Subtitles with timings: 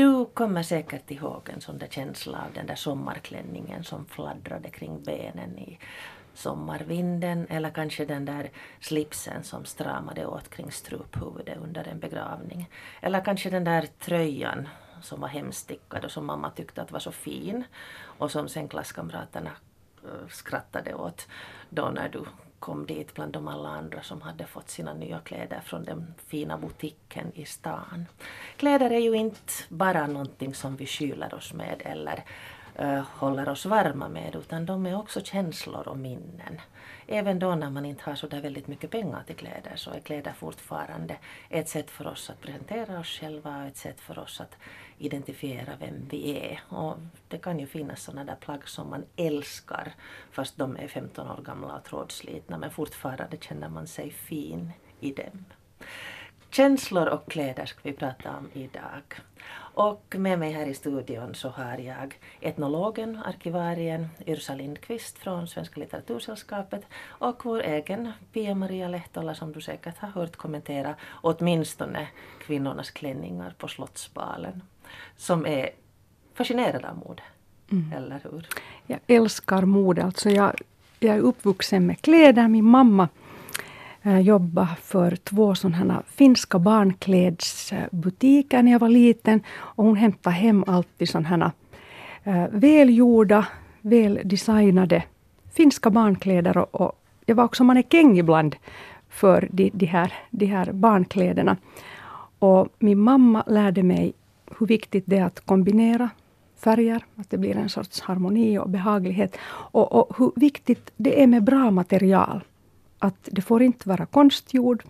[0.00, 5.02] Du kommer säkert ihåg en sån där känsla av den där sommarklänningen som fladdrade kring
[5.02, 5.78] benen i
[6.34, 8.50] sommarvinden eller kanske den där
[8.80, 12.70] slipsen som stramade åt kring struphuvudet under en begravning.
[13.00, 14.68] Eller kanske den där tröjan
[15.02, 17.64] som var hemstickad och som mamma tyckte att var så fin
[18.02, 19.50] och som sen klasskamraterna
[20.04, 21.28] eh, skrattade åt
[21.70, 22.24] då när du
[22.60, 26.58] kom dit bland de alla andra som hade fått sina nya kläder från den fina
[26.58, 28.06] butiken i stan.
[28.56, 32.24] Kläder är ju inte bara någonting som vi kyler oss med eller
[33.06, 36.60] håller oss varma med utan de är också känslor och minnen.
[37.06, 40.00] Även då när man inte har så där väldigt mycket pengar till kläder så är
[40.00, 41.16] kläder fortfarande
[41.48, 44.56] ett sätt för oss att presentera oss själva och ett sätt för oss att
[44.98, 46.60] identifiera vem vi är.
[46.68, 46.96] Och
[47.28, 49.92] det kan ju finnas sådana där plagg som man älskar
[50.30, 55.12] fast de är 15 år gamla och trådslitna men fortfarande känner man sig fin i
[55.12, 55.44] dem.
[56.50, 59.02] Känslor och kläder ska vi prata om idag.
[59.80, 65.80] Och med mig här i studion så har jag etnologen, arkivarien Yrsa Lindqvist från Svenska
[65.80, 72.08] litteratursällskapet och vår egen Pia-Maria Lehtola som du säkert har hört kommentera åtminstone
[72.46, 74.62] kvinnornas klänningar på Slottsbalen
[75.16, 75.70] som är
[76.34, 77.22] fascinerad av mode.
[77.70, 77.92] Mm.
[77.92, 78.48] Eller hur?
[78.86, 80.04] Jag älskar mode.
[80.04, 80.60] Alltså jag,
[80.98, 82.48] jag är uppvuxen med kläder.
[82.48, 83.08] Min mamma
[84.02, 89.42] Eh, jobba jobbade för två sådana finska barnklädsbutiker när jag var liten.
[89.50, 91.52] Och hon hämtade hem alltid sådana
[92.24, 93.46] eh, välgjorda,
[93.80, 95.02] väldesignade
[95.52, 96.58] finska barnkläder.
[96.58, 96.92] Och, och
[97.26, 98.56] jag var också mannekäng ibland
[99.08, 101.56] för de, de, här, de här barnkläderna.
[102.38, 104.12] Och min mamma lärde mig
[104.58, 106.10] hur viktigt det är att kombinera
[106.56, 109.36] färger, att det blir en sorts harmoni och behaglighet.
[109.72, 112.40] Och, och hur viktigt det är med bra material.
[113.02, 114.84] Att det får inte vara konstgjord,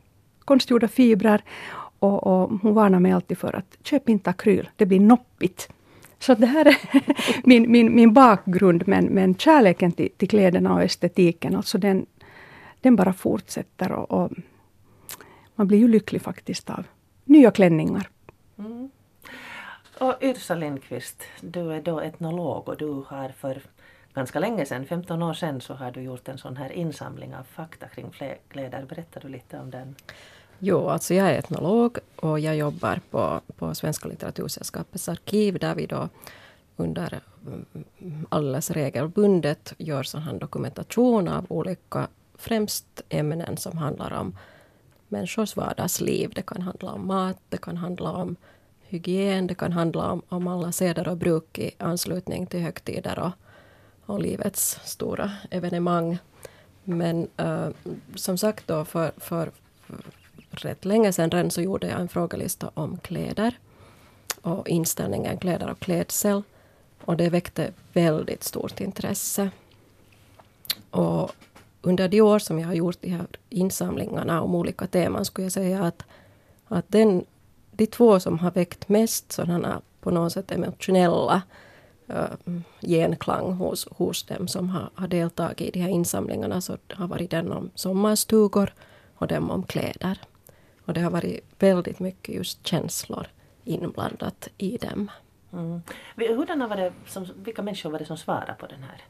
[0.45, 1.43] konstgjorda fibrer.
[1.99, 5.69] Och, och hon varnar mig alltid för att köp inte akryl, det blir noppigt.
[6.19, 6.77] Så det här är
[7.47, 12.07] min, min, min bakgrund, men, men kärleken till, till kläderna och estetiken, alltså den,
[12.81, 13.93] den bara fortsätter.
[13.93, 14.31] Och, och
[15.55, 16.85] man blir ju lycklig faktiskt av
[17.25, 18.09] nya klänningar.
[18.59, 18.91] Mm.
[19.99, 23.63] Och Yrsa Lindqvist, du är då etnolog och du har för
[24.15, 27.43] ganska länge sedan, 15 år sedan, så har du gjort en sån här insamling av
[27.43, 28.11] fakta kring
[28.49, 28.85] kläder.
[28.89, 29.95] Berättar du lite om den?
[30.59, 35.87] Jo, alltså jag är etnolog och jag jobbar på, på Svenska litteratursällskapets arkiv där vi
[35.87, 36.09] då
[36.77, 44.37] under mm, alldeles regelbundet gör sån här dokumentation av olika, främst ämnen som handlar om
[45.09, 46.33] människors vardagsliv.
[46.35, 48.37] Det kan handla om mat, det kan handla om
[48.81, 49.47] hygien.
[49.47, 53.31] Det kan handla om, om alla seder och bruk i anslutning till högtider och,
[54.11, 56.19] och livets stora evenemang.
[56.85, 57.69] Men uh,
[58.15, 59.51] som sagt då för, för
[60.51, 63.59] rätt länge sedan redan så gjorde jag en frågelista om kläder
[64.43, 66.43] och inställningen kläder och klädsel.
[67.05, 69.51] Och det väckte väldigt stort intresse.
[70.91, 71.33] Och
[71.83, 75.53] under de år som jag har gjort de här insamlingarna om olika teman skulle jag
[75.53, 76.03] säga att,
[76.69, 77.25] att den
[77.73, 81.41] de två som har väckt mest sådana på något sätt emotionella uh,
[82.81, 87.31] genklang hos, hos dem som har, har deltagit i de här insamlingarna så har varit
[87.31, 88.75] den om sommarstugor
[89.15, 90.19] och den om kläder.
[90.85, 93.27] Och det har varit väldigt mycket just känslor
[93.65, 95.11] inblandat i dem.
[95.53, 95.83] Mm.
[96.17, 99.03] Hurdana var det som, vilka människor var det som svarade på den här?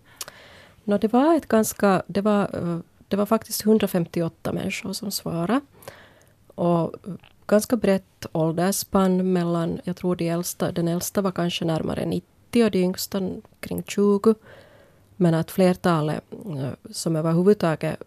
[0.84, 2.78] No, det var ett ganska, det var, eh,
[3.08, 5.60] det var faktiskt 158 människor som svarade.
[6.54, 6.96] Och
[7.46, 12.70] ganska brett åldersspann mellan, jag tror de äldsta, den äldsta var kanske närmare 90 och
[12.70, 13.20] de yngsta
[13.60, 14.34] kring 20.
[15.16, 18.02] Men att flertalet eh, som överhuvudtaget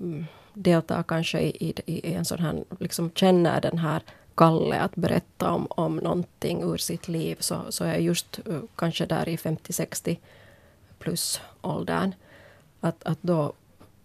[0.00, 4.02] mm, deltar kanske i, i, i en sån här, liksom känner den här
[4.34, 9.06] kalle att berätta om, om någonting ur sitt liv så, så är just eh, kanske
[9.06, 10.16] där i 50-60
[10.98, 12.14] plus åldern.
[12.80, 13.52] Att, att då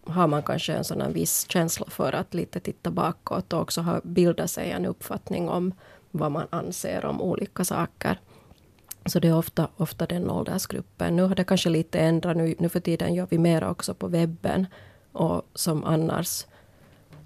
[0.03, 3.99] har man kanske en sån viss känsla för att lite titta bakåt och också ha
[4.03, 5.73] bildat sig en uppfattning om
[6.11, 8.19] vad man anser om olika saker.
[9.05, 11.15] Så det är ofta, ofta den åldersgruppen.
[11.15, 12.37] Nu har det kanske lite ändrat.
[12.37, 14.67] Nu, nu för tiden gör vi mer också på webben.
[15.11, 16.45] Och som annars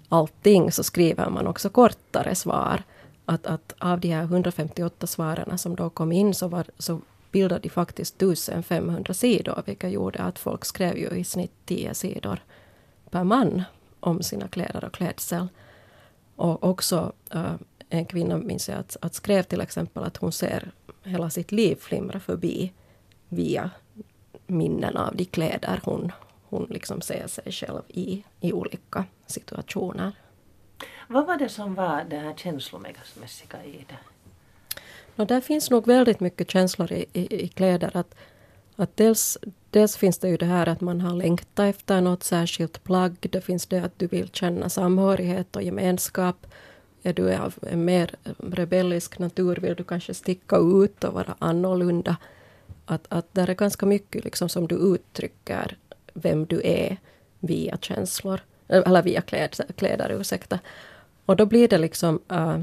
[0.08, 2.82] allting så skriver man också kortare svar.
[3.24, 7.00] Att, att av de här 158 svaren som då kom in så, var, så
[7.30, 12.40] bildade de faktiskt 1500 sidor, vilket gjorde att folk skrev ju i snitt 10 sidor
[13.10, 13.62] per man
[14.00, 15.48] om sina kläder och klädsel.
[16.36, 17.54] Och också uh,
[17.88, 20.70] en kvinna, minns jag, att, att skrev till exempel att hon ser
[21.06, 22.72] hela sitt liv flimra förbi
[23.28, 23.70] via
[24.46, 26.12] minnen av de kläder hon,
[26.48, 30.12] hon liksom ser sig själv i, i olika situationer.
[31.08, 33.98] Vad var det som var det här känslomässiga i det?
[35.16, 37.96] Och där finns nog väldigt mycket känslor i, i, i kläder.
[37.96, 38.14] Att,
[38.76, 39.38] att dels,
[39.70, 43.16] dels finns det ju det här att man har längtat efter något särskilt plagg.
[43.20, 46.46] Det finns det att du vill känna samhörighet och gemenskap.
[47.06, 48.10] Är du av en mer
[48.52, 52.16] rebellisk natur vill du kanske sticka ut och vara annorlunda.
[52.84, 55.76] Att, att där är ganska mycket liksom som du uttrycker
[56.14, 56.96] vem du är
[57.40, 58.40] via känslor.
[58.68, 60.58] Eller via kläd, kläder, ursäkta.
[61.26, 62.58] Och då blir det liksom äh,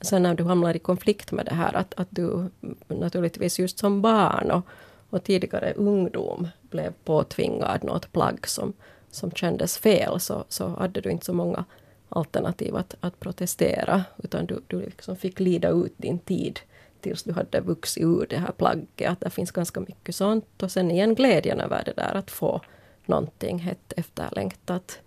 [0.00, 2.50] sen när du hamnar i konflikt med det här att, att du
[2.88, 4.66] naturligtvis just som barn och,
[5.10, 8.72] och tidigare ungdom blev påtvingad något plagg som,
[9.10, 11.64] som kändes fel så, så hade du inte så många
[12.08, 16.60] alternativ att, att protestera utan du, du liksom fick lida ut din tid
[17.00, 19.10] tills du hade vuxit ur det här plagget.
[19.10, 22.60] Att det finns ganska mycket sånt och sen igen glädjen över det där att få
[23.06, 25.00] någonting hett efterlängtat.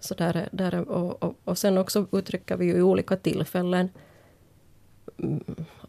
[0.00, 3.88] Så där, där, och, och, och sen också uttrycker vi ju i olika tillfällen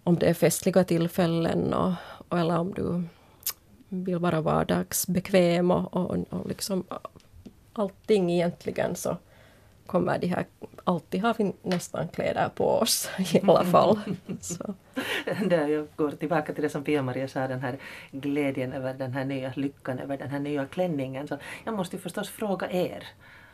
[0.03, 1.93] om det är festliga tillfällen och,
[2.27, 3.03] och eller om du
[3.89, 6.83] vill vara vardagsbekväm och, och, och liksom
[7.73, 9.17] allting egentligen så
[9.87, 10.45] kommer de här,
[10.83, 13.99] alltid har vi nästan kläder på oss i alla fall.
[14.41, 14.73] Så.
[15.45, 17.77] Där jag går tillbaka till det som Pia-Maria sa, den här
[18.11, 21.27] glädjen över den här nya lyckan över den här nya klänningen.
[21.27, 23.07] Så jag måste ju förstås fråga er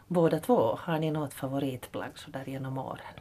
[0.08, 3.16] båda två, har ni något favoritplagg så där genom åren?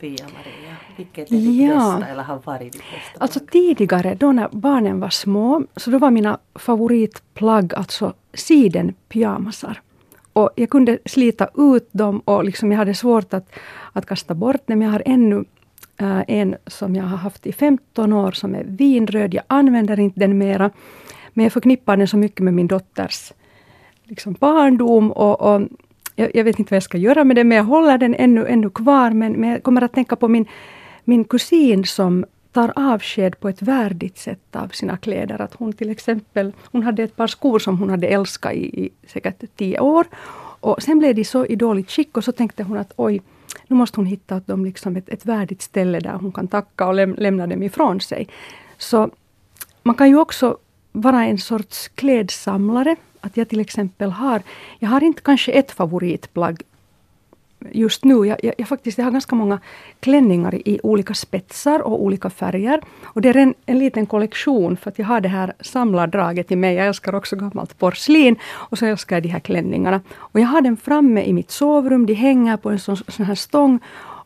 [0.00, 1.96] Pia-Maria, vilket är ditt ja.
[1.96, 3.20] bästa eller har varit ditt bästa?
[3.20, 9.80] Alltså tidigare, då när barnen var små, så då var mina favoritplagg alltså sidenpyjamasar.
[10.36, 13.52] Och jag kunde slita ut dem och liksom jag hade svårt att,
[13.92, 14.82] att kasta bort dem.
[14.82, 15.44] Jag har ännu
[16.00, 19.34] äh, en som jag har haft i 15 år som är vinröd.
[19.34, 20.70] Jag använder inte den mera.
[21.32, 23.32] Men jag förknippar den så mycket med min dotters
[24.04, 25.12] liksom barndom.
[25.12, 25.62] Och, och
[26.14, 28.46] jag, jag, vet inte vad jag ska göra med den, men jag håller den ännu,
[28.46, 29.10] ännu kvar.
[29.10, 30.46] Men, men jag kommer att tänka på min,
[31.04, 32.24] min kusin som
[32.56, 35.40] tar avsked på ett värdigt sätt av sina kläder.
[35.40, 38.90] Att hon till exempel, hon hade ett par skor som hon hade älskat i, i
[39.06, 40.06] säkert tio år.
[40.60, 43.22] Och sen blev de så i dåligt skick och så tänkte hon att oj,
[43.66, 46.94] nu måste hon hitta dem liksom ett, ett värdigt ställe där hon kan tacka och
[46.94, 48.28] läm, lämna dem ifrån sig.
[48.78, 49.10] Så
[49.82, 50.56] man kan ju också
[50.92, 52.96] vara en sorts klädsamlare.
[53.20, 54.42] Att jag till exempel har,
[54.78, 56.62] jag har inte kanske ett favoritplagg
[57.72, 58.14] just nu.
[58.14, 59.60] Jag, jag, jag, faktiskt, jag har ganska många
[60.00, 62.80] klänningar i olika spetsar och olika färger.
[63.04, 66.56] Och det är en, en liten kollektion för att jag har det här samlardraget i
[66.56, 66.74] mig.
[66.74, 70.00] Jag älskar också gammalt porslin och så älskar jag de här klänningarna.
[70.16, 72.06] Och jag har den framme i mitt sovrum.
[72.06, 73.80] De hänger på en sån, sån här stång.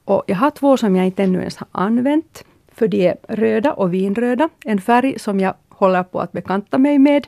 [0.05, 2.45] Och jag har två som jag inte ännu ens har använt.
[2.75, 4.49] För de är röda och vinröda.
[4.65, 7.27] En färg som jag håller på att bekanta mig med.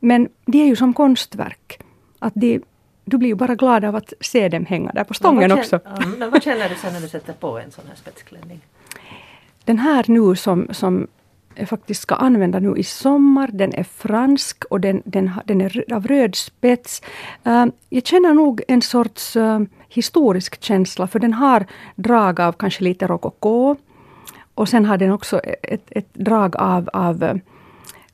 [0.00, 1.80] Men de är ju som konstverk.
[2.18, 2.60] Att de,
[3.04, 5.80] du blir ju bara glad av att se dem hänga där på stången också.
[6.18, 8.60] Men vad känner du sen när du sätter på en sån här spetsklänning?
[9.64, 11.06] Den här nu som, som
[11.54, 15.94] jag faktiskt ska använda nu i sommar, den är fransk och den, den, den är
[15.94, 17.02] av röd spets.
[17.46, 21.66] Uh, jag känner nog en sorts uh, historisk känsla för den har
[21.96, 23.76] drag av kanske lite rokoko.
[24.54, 27.34] Och sen har den också ett, ett drag av, av uh,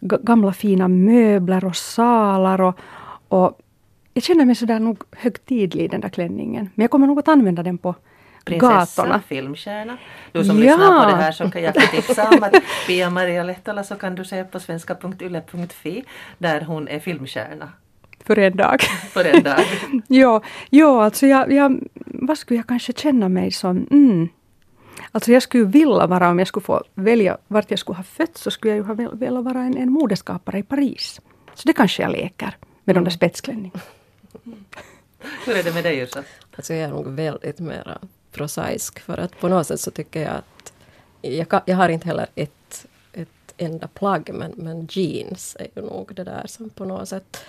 [0.00, 2.60] gamla fina möbler och salar.
[2.60, 2.78] Och,
[3.28, 3.60] och
[4.16, 6.70] jag känner mig sådär nog högtidlig i den där klänningen.
[6.74, 7.94] Men jag kommer nog att använda den på
[8.44, 9.20] Prinsessa, gatorna.
[9.28, 9.98] filmstjärna.
[10.32, 10.62] Du som ja.
[10.62, 12.54] lyssnar på det här så kan jag tipsa om att
[12.86, 16.04] Pia-Maria Lehtola så kan du se på svenska.yle.fi
[16.38, 17.72] där hon är filmstjärna.
[18.24, 18.80] För en dag.
[19.10, 19.64] För en dag.
[20.08, 23.86] ja, ja, alltså jag, jag, vad skulle jag kanske känna mig som?
[23.90, 24.28] Mm.
[25.12, 28.40] Alltså jag skulle vilja vara, om jag skulle få välja vart jag skulle ha fötts,
[28.40, 31.20] så skulle jag ju ha velat vara en, en modeskapare i Paris.
[31.54, 33.04] Så det kanske jag leker med mm.
[33.04, 33.80] de där spetsklänningarna.
[35.46, 36.24] Hur är det med dig Yrsa?
[36.56, 37.98] Alltså jag är nog väldigt mer
[38.32, 40.72] prosaisk för att på något sätt så tycker jag att
[41.20, 45.82] jag, kan, jag har inte heller ett, ett enda plagg men, men jeans är ju
[45.82, 47.44] nog det där som på något sätt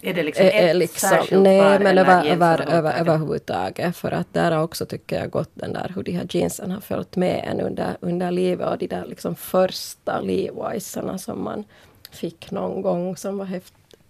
[0.00, 3.96] är det liksom ett liksom, särskilt Nej, men över, över, över, överhuvudtaget.
[3.96, 6.80] För att där har också, tycker jag, gått den där hur de här jeansen har
[6.80, 11.64] följt med en under, under livet och de där liksom första Levi'sarna som man
[12.10, 13.46] fick någon gång som var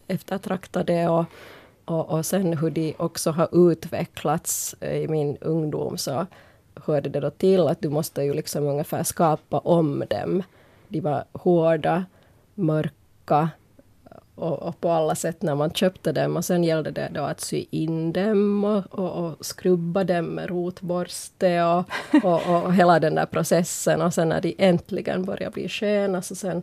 [0.08, 1.25] eftertraktade och,
[1.84, 6.26] och, och sen hur de också har utvecklats eh, i min ungdom så
[6.75, 10.42] hörde det då till att du måste ju liksom ungefär skapa om dem.
[10.88, 12.04] De var hårda,
[12.54, 13.50] mörka
[14.10, 17.22] eh, och, och, på alla sätt när man köpte dem och sen gällde det då
[17.22, 21.84] att sy in dem och, och, och skrubba dem med rotborste och,
[22.25, 26.34] och, och, hela den där processen och sen när de äntligen började bli sköna så
[26.34, 26.62] sen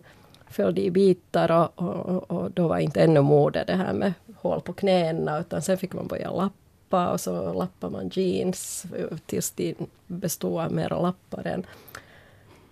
[0.53, 4.13] föll de i bitar och, och, och, då var inte ännu mode det här med
[4.35, 8.85] hål på knäna utan sen fick man börja lappa och så lappar man jeans
[9.25, 9.75] tills de
[10.07, 11.65] bestod av mera lappar än,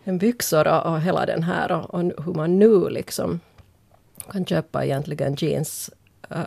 [0.04, 3.40] än byxor och, och hela den här och, och hur man nu liksom
[4.32, 5.90] kan köpa egentligen jeans
[6.30, 6.38] äh,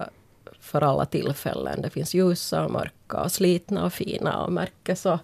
[0.61, 1.83] för alla tillfällen.
[1.83, 5.19] Det finns ljusa och mörka och slitna och fina och märkes och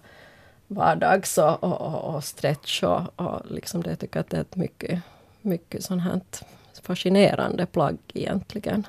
[0.67, 4.55] vardags och, och, och, stretch och, och liksom det, jag tycker att det är ett
[4.55, 5.01] mycket,
[5.41, 6.21] mycket sånt här
[6.83, 8.87] fascinerande plagg egentligen.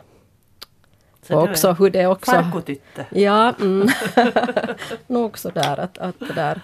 [1.23, 2.31] Så och också hur det också...
[2.31, 3.07] Farkotytte.
[3.11, 3.89] Ja, mm.
[5.07, 6.61] nog sådär att, att det där...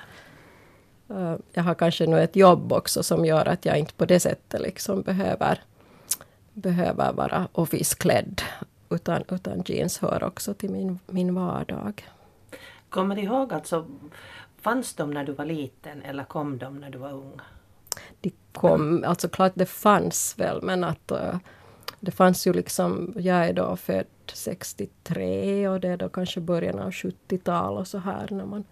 [1.10, 4.20] Uh, jag har kanske nu ett jobb också som gör att jag inte på det
[4.20, 5.60] sättet liksom behöver,
[6.52, 8.42] behöver vara officeklädd.
[8.90, 12.08] Utan, utan jeans hör också till min, min vardag.
[12.88, 13.86] Kommer du ihåg alltså,
[14.60, 17.40] fanns de när du var liten eller kom de när du var ung?
[18.20, 21.36] De kom, alltså klart det fanns väl men att uh,
[22.00, 26.78] det fanns ju liksom, jag är då född 63 och det är då kanske början
[26.78, 28.64] av 70-tal och så här när man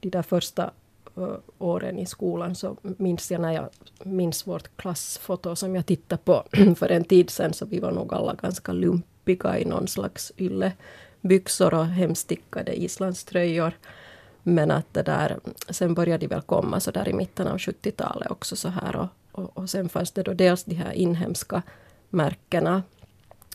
[0.00, 0.70] de där första
[1.18, 3.68] uh, åren i skolan så minns jag när jag
[4.02, 6.44] minns vårt klassfoto som jag tittade på
[6.76, 11.74] för en tid sedan så vi var nog alla ganska lumpiga i någon slags yllebyxor
[11.74, 13.72] och hemstickade islandströjor.
[14.42, 18.30] Men att det där, sen började de väl komma så där i mitten av 70-talet
[18.30, 21.62] också så här och, och, och sen fanns det då dels de här inhemska
[22.10, 22.82] märkena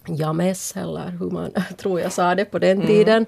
[0.08, 2.88] James eller hur man tror jag sa det på den mm.
[2.88, 3.26] tiden.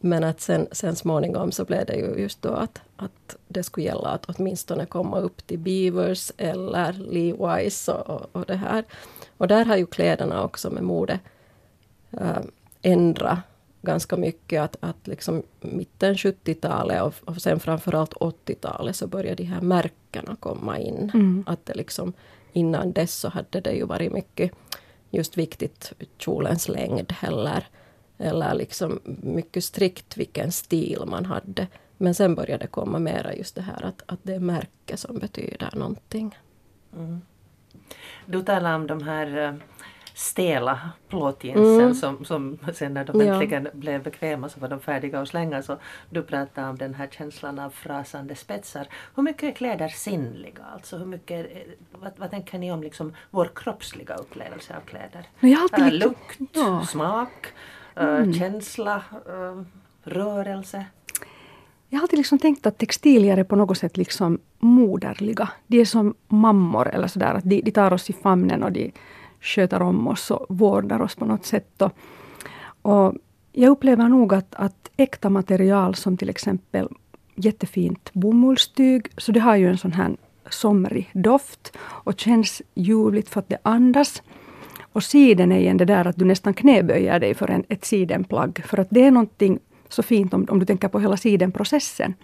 [0.00, 3.86] Men att sen, sen småningom så blev det ju just då att, att det skulle
[3.86, 8.84] gälla att åtminstone komma upp till Beavers eller Levi's och, och, och det här.
[9.36, 11.18] Och där har ju kläderna också med mode
[12.10, 12.38] äh,
[12.82, 13.38] ändrat
[13.82, 14.62] ganska mycket.
[14.62, 20.36] Att, att liksom mitten 70-talet och, och sen framförallt 80-talet så började de här märkena
[20.40, 21.10] komma in.
[21.14, 21.44] Mm.
[21.46, 22.12] Att det liksom
[22.52, 24.52] innan dess så hade det ju varit mycket
[25.10, 27.66] just viktigt kjolens längd heller.
[28.18, 31.66] Eller liksom mycket strikt vilken stil man hade.
[31.96, 35.18] Men sen började det komma mera just det här att, att det är märke som
[35.18, 36.38] betyder någonting.
[36.96, 37.20] Mm.
[38.26, 39.54] Du talar om de här eh,
[40.18, 41.94] stela plåtjeansen mm.
[41.94, 43.70] som, som sen när de äntligen ja.
[43.74, 45.62] blev bekväma så var de färdiga att slänga.
[45.62, 45.76] Så
[46.10, 48.86] du pratade om den här känslan av frasande spetsar.
[49.14, 50.64] Hur mycket är kläder sinnliga?
[50.72, 51.46] Alltså hur mycket,
[51.92, 55.26] vad, vad tänker ni om liksom vår kroppsliga upplevelse av kläder?
[55.86, 56.86] Äh, lukt, ja.
[56.86, 57.46] smak,
[57.96, 58.32] äh, mm.
[58.32, 59.62] känsla, äh,
[60.02, 60.84] rörelse?
[61.88, 65.48] Jag har alltid liksom tänkt att textilier är på något sätt liksom moderliga.
[65.66, 67.34] De är som mammor eller sådär.
[67.34, 68.92] Att de, de tar oss i famnen och de
[69.40, 71.82] sköter om oss och vårdar oss på något sätt.
[71.82, 71.92] Och,
[72.82, 73.14] och
[73.52, 76.88] jag upplever nog att, att äkta material som till exempel
[77.34, 80.16] jättefint bomullstyg, så det har ju en sån här
[80.50, 84.22] somrig doft och känns ljuvligt för att det andas.
[84.92, 88.62] Och siden är igen det där att du nästan knäböjer dig för en, ett sidenplagg.
[88.66, 92.14] För att det är någonting så fint om, om du tänker på hela sidenprocessen.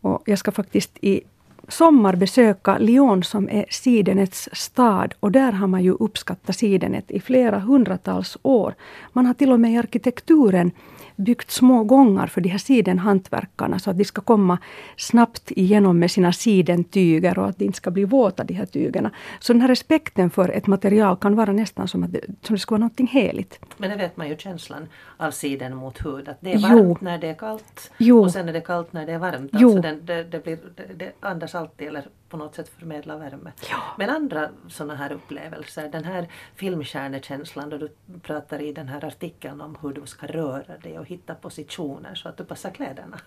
[0.00, 1.22] Och jag ska faktiskt i
[1.68, 7.20] sommar besöka Lyon som är sidenets stad och där har man ju uppskattat sidenet i
[7.20, 8.74] flera hundratals år.
[9.12, 10.70] Man har till och med i arkitekturen
[11.16, 14.58] byggt små gångar för de här sidenhantverkarna så att de ska komma
[14.96, 19.10] snabbt igenom med sina sidentyger och att de inte ska bli våta de här tygerna.
[19.40, 22.58] Så den här respekten för ett material kan vara nästan som att det, som det
[22.58, 23.60] skulle vara någonting heligt.
[23.76, 26.96] Men det vet man ju känslan av siden mot hud att det är varmt jo.
[27.00, 28.22] när det är kallt jo.
[28.22, 29.54] och sen är det kallt när det är varmt.
[29.54, 33.52] Alltså den, det, det, blir, det, det andas alltid eller på något sätt förmedla värme.
[33.70, 33.76] Ja.
[33.98, 37.90] Men andra sådana här upplevelser, den här filmstjärnekänslan då du
[38.22, 42.28] pratar i den här artikeln om hur du ska röra dig och hitta positioner så
[42.28, 43.18] att du passar kläderna.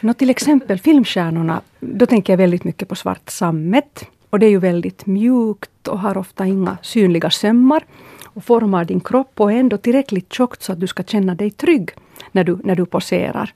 [0.00, 4.04] Nå, till exempel filmstjärnorna, då tänker jag väldigt mycket på svart sammet.
[4.30, 7.84] Och det är ju väldigt mjukt och har ofta inga synliga sömmar
[8.24, 11.50] och formar din kropp och är ändå tillräckligt tjockt så att du ska känna dig
[11.50, 11.90] trygg
[12.32, 13.54] när du, när du poserar.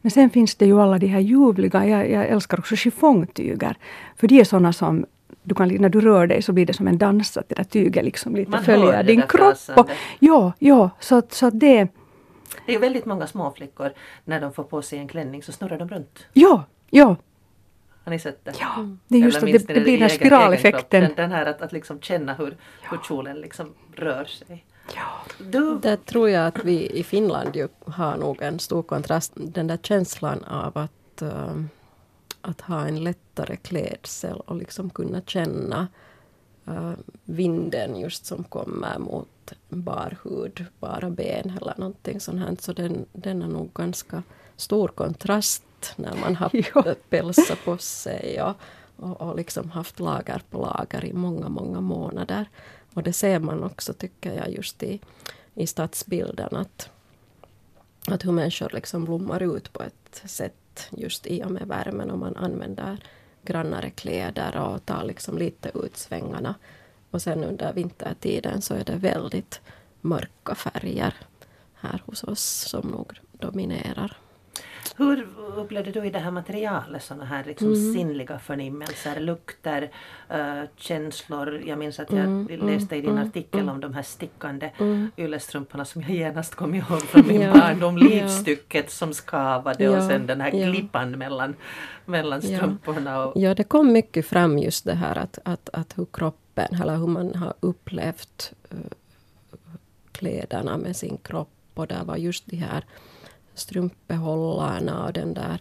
[0.00, 3.76] Men sen finns det ju alla de här ljuvliga, jag, jag älskar också chiffongtyger.
[4.16, 5.06] För de är sådana som
[5.42, 7.64] du kan, när du rör dig så blir det som en dans, att det där
[7.64, 9.56] tyget liksom lite Man följer din kropp.
[9.76, 11.88] Och, ja, ja, så, så att det...
[12.66, 13.92] Det är ju väldigt många små flickor
[14.24, 16.26] när de får på sig en klänning så snurrar de runt.
[16.32, 17.16] Ja, ja.
[18.04, 18.52] Har ni sett det?
[18.60, 21.02] Ja, det är just att det, det, blir den här spiraleffekten.
[21.02, 22.88] Den, den, här att, att liksom känna hur, ja.
[22.90, 24.64] hur kjolen liksom rör sig.
[24.94, 25.20] Ja.
[25.82, 29.32] Där tror jag att vi i Finland ju har nog en stor kontrast.
[29.34, 31.64] Den där känslan av att, uh,
[32.40, 35.88] att ha en lättare klädsel och liksom kunna känna
[36.68, 36.92] uh,
[37.24, 42.56] vinden just som kommer mot bar hud, bara ben eller någonting sånt här.
[42.60, 44.22] Så den, den är nog ganska
[44.56, 45.62] stor kontrast
[45.96, 46.94] när man har ja.
[47.08, 48.56] pälsat på sig och,
[48.96, 52.48] och, och liksom haft lager på lager i många, många månader.
[52.94, 55.00] Och det ser man också, tycker jag, just i,
[55.54, 56.90] i stadsbilden att,
[58.06, 62.18] att hur människor liksom blommar ut på ett sätt just i och med värmen och
[62.18, 63.04] man använder
[63.42, 66.54] grannare kläder och tar liksom lite ut svängarna.
[67.10, 69.60] Och sen under vintertiden så är det väldigt
[70.00, 71.14] mörka färger
[71.74, 74.16] här hos oss som nog dominerar.
[74.96, 77.92] Hur upplevde du i det här materialet sådana här liksom mm.
[77.92, 79.90] sinnliga förnimmelser, lukter,
[80.34, 81.62] uh, känslor?
[81.66, 83.74] Jag minns att jag mm, mm läste i din mm, artikel mm.
[83.74, 85.10] om de här stickande mm.
[85.16, 87.96] yllestrumporna som jag genast kom ihåg från min ja, barndom.
[87.96, 90.70] Livstycket som skavade ja, och sen den här ja.
[90.70, 91.54] glippan mellan,
[92.04, 93.24] mellan strumporna.
[93.24, 93.32] Och...
[93.36, 97.06] Ja, det kom mycket fram just det här att, att, att hur kroppen, eller hur
[97.06, 98.78] man har upplevt uh,
[100.12, 102.84] kläderna med sin kropp och där var just de här
[103.60, 105.58] strumpbehållarna och den där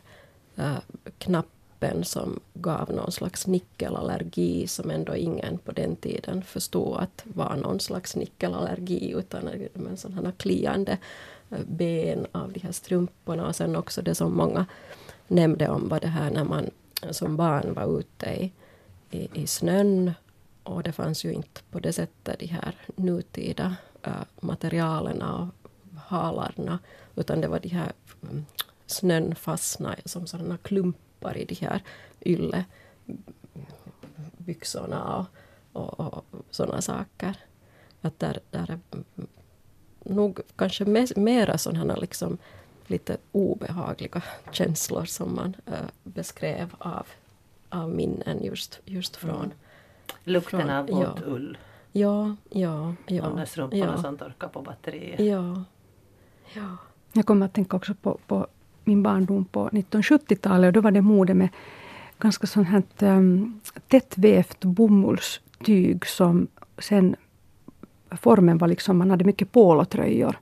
[0.56, 0.78] äh,
[1.18, 7.56] knappen som gav någon slags nickelallergi som ändå ingen på den tiden förstod att var
[7.56, 10.98] någon slags nickelallergi utan en sådana här kliande
[11.50, 13.48] äh, ben av de här strumporna.
[13.48, 14.66] Och sen också det som många
[15.28, 16.70] nämnde om var det här när man
[17.12, 18.52] som barn var ute i,
[19.12, 20.12] i, i snön.
[20.64, 25.48] Och det fanns ju inte på det sättet de här nutida äh, materialen och
[26.10, 26.80] halarna
[27.16, 28.46] utan det var de här mm,
[28.86, 31.84] snön fastnade som sådana klumpar i de här
[32.26, 35.26] yllebyxorna
[35.74, 37.38] och, och, och sådana saker.
[38.02, 38.80] Att där, där är
[40.04, 40.86] nog kanske
[41.16, 42.38] mera sådana liksom
[42.88, 45.74] lite obehagliga känslor som man äh,
[46.04, 47.08] beskrev av,
[47.70, 49.36] av minnen just, just från...
[49.36, 49.52] Mm.
[50.24, 51.26] Lukten från, av våt ja.
[51.26, 51.58] ull?
[51.92, 53.24] Ja, ja, ja.
[53.24, 54.02] De där strumporna ja.
[54.02, 55.20] som torkar på batteriet?
[55.20, 55.64] Ja.
[56.54, 56.78] Ja.
[57.14, 58.48] Jag kommer att tänka också på, på
[58.84, 61.50] min barndom på 1970-talet och då var det mode med
[62.20, 67.16] ganska sånt här um, tättvävt bomullstyg som sen
[68.12, 70.40] formen var liksom, man hade mycket polotröjor.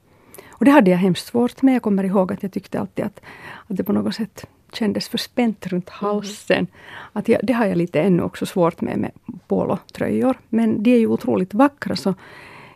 [0.49, 1.75] Och det hade jag hemskt svårt med.
[1.75, 3.21] Jag kommer ihåg att jag tyckte alltid att,
[3.67, 6.07] att det på något sätt kändes för spänt runt mhm.
[6.07, 6.57] halsen.
[6.57, 6.67] Mm.
[7.13, 9.11] Att jag, det har jag lite ännu också svårt med, med
[9.47, 10.37] polotröjor.
[10.49, 12.13] Men de är ju otroligt vackra så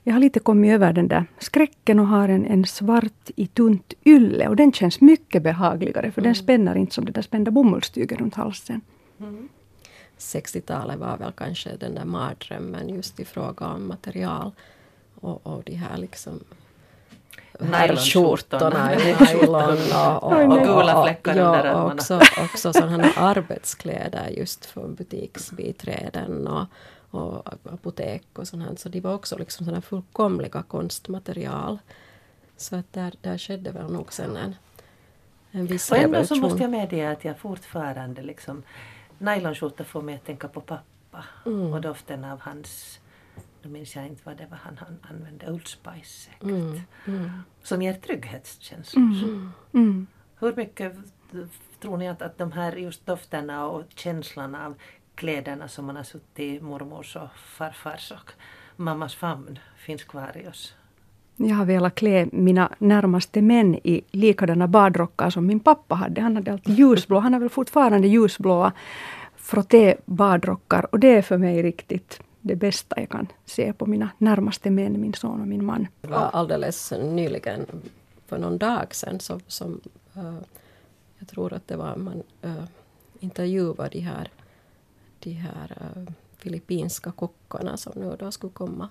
[0.03, 3.93] jag har lite kommit över den där skräcken och har en, en svart i tunt
[4.05, 4.47] ylle.
[4.47, 6.27] Och den känns mycket behagligare för mm.
[6.29, 8.81] den spänner inte som det där spända bomullstyget runt halsen.
[9.19, 9.49] Mm.
[10.17, 14.51] 60-talet var väl kanske den där mardrömmen just i fråga om material.
[15.15, 16.39] Och, och de här liksom
[17.59, 21.93] herrskjortorna i nylon och, och, och, och, gula fläckar ja, under armarna.
[21.93, 26.65] Också, också sådana arbetskläder just för butiksbiträden och,
[27.11, 28.75] och apotek och sånt här.
[28.75, 31.79] Så de var också liksom sådana fullkomliga konstmaterial.
[32.57, 34.55] Så att där, där skedde väl nog sen en,
[35.51, 38.63] en viss och ändå så måste jag medge att jag fortfarande liksom
[39.17, 41.73] Nylonskjorta får mig att tänka på pappa mm.
[41.73, 42.99] och doften av hans
[43.61, 46.43] nu minns jag inte vad det var han, han använde, Old Spice säkert.
[46.43, 46.81] Mm.
[47.05, 47.29] Mm.
[47.63, 49.01] Som ger trygghetskänsla.
[49.01, 49.51] Mm.
[49.73, 50.07] mm.
[50.39, 50.95] Hur mycket
[51.81, 54.75] tror ni att, att de här just dofterna och känslan av
[55.15, 58.31] kläderna som man har suttit i mormors och farfars och
[58.75, 60.73] mammas famn finns kvar i oss.
[61.35, 66.21] Jag har velat klä mina närmaste män i likadana badrockar som min pappa hade.
[66.21, 68.71] Han hade alltid ljusblå, han har väl fortfarande ljusblåa
[69.35, 74.09] frotté badrockar och det är för mig riktigt det bästa jag kan se på mina
[74.17, 75.87] närmaste män, min son och min man.
[76.01, 77.65] Det var alldeles nyligen,
[78.27, 79.81] för någon dag sedan, så, som
[80.17, 80.37] uh,
[81.19, 82.63] jag tror att det var man uh,
[83.19, 84.29] intervjuade de här
[85.23, 88.89] de här uh, filippinska kockarna som nu då skulle komma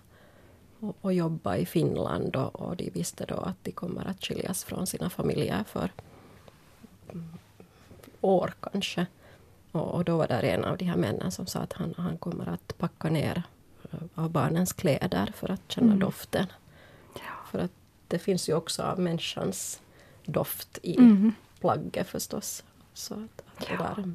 [0.80, 4.64] och, och jobba i Finland och, och, de visste då att de kommer att skiljas
[4.64, 5.90] från sina familjer för
[8.20, 9.06] år kanske.
[9.72, 12.18] Och, och, då var det en av de här männen som sa att han, han
[12.18, 13.42] kommer att packa ner
[13.94, 15.98] uh, av barnens kläder för att känna mm.
[15.98, 16.46] doften.
[17.14, 17.50] Ja.
[17.50, 17.72] För att
[18.08, 19.80] det finns ju också av människans
[20.24, 21.32] doft i mm.
[21.60, 22.64] plagget förstås.
[22.94, 24.14] Så att, att det där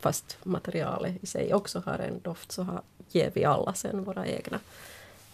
[0.00, 4.26] fast materialet i sig också har en doft så har, ger vi alla sen våra
[4.26, 4.60] egna,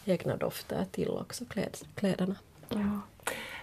[0.04, 2.34] egna dofter till också kläd, kläderna.
[2.68, 3.00] Ja.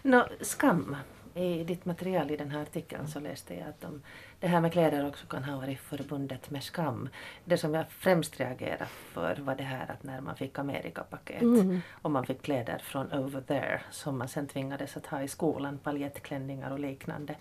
[0.02, 0.96] No, skam.
[1.34, 4.02] I ditt material i den här artikeln så läste jag att de,
[4.40, 7.10] det här med kläder också kan ha varit förbundet med skam.
[7.46, 11.82] Det som jag främst reagerade för var det här att när man fick Amerikapaket mm.
[11.92, 15.78] och man fick kläder från over there som man sen tvingades att ha i skolan,
[15.78, 17.36] paljettklänningar och liknande.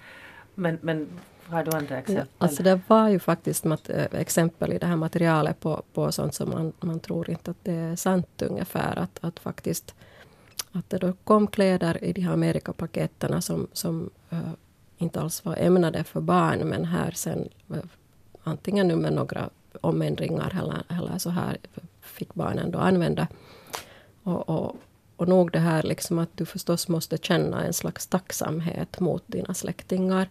[0.55, 1.09] Men, men
[1.47, 2.27] har du andra exempel?
[2.39, 6.35] Ja, alltså det var ju faktiskt eh, exempel i det här materialet på, på sånt
[6.35, 8.99] som man, man tror inte att det är sant ungefär.
[8.99, 9.95] Att, att faktiskt
[10.73, 14.53] att det då kom kläder i de här Amerikapaketterna som, som uh,
[14.99, 17.79] inte alls var ämnade för barn men här sen uh,
[18.43, 21.57] antingen nu med några omändringar eller, eller så här
[22.01, 23.29] fick barnen då använda.
[24.23, 24.77] Och, och
[25.17, 29.55] och nog det här liksom att du förstås måste känna en slags tacksamhet mot dina
[29.55, 30.29] släktingar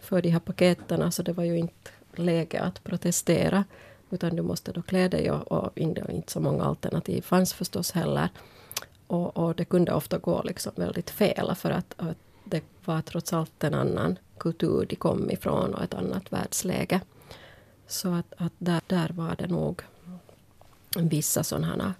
[0.00, 3.64] för de här paketen, så det var ju inte läge att protestera.
[4.10, 8.28] Utan du måste då klä dig och, och inte så många alternativ fanns förstås heller.
[9.06, 13.32] Och, och, det kunde ofta gå liksom väldigt fel för att, att det var trots
[13.32, 17.00] allt en annan kultur de kom ifrån och ett annat världsläge.
[17.86, 19.82] Så att, att där, där var det nog
[20.96, 21.94] vissa sådana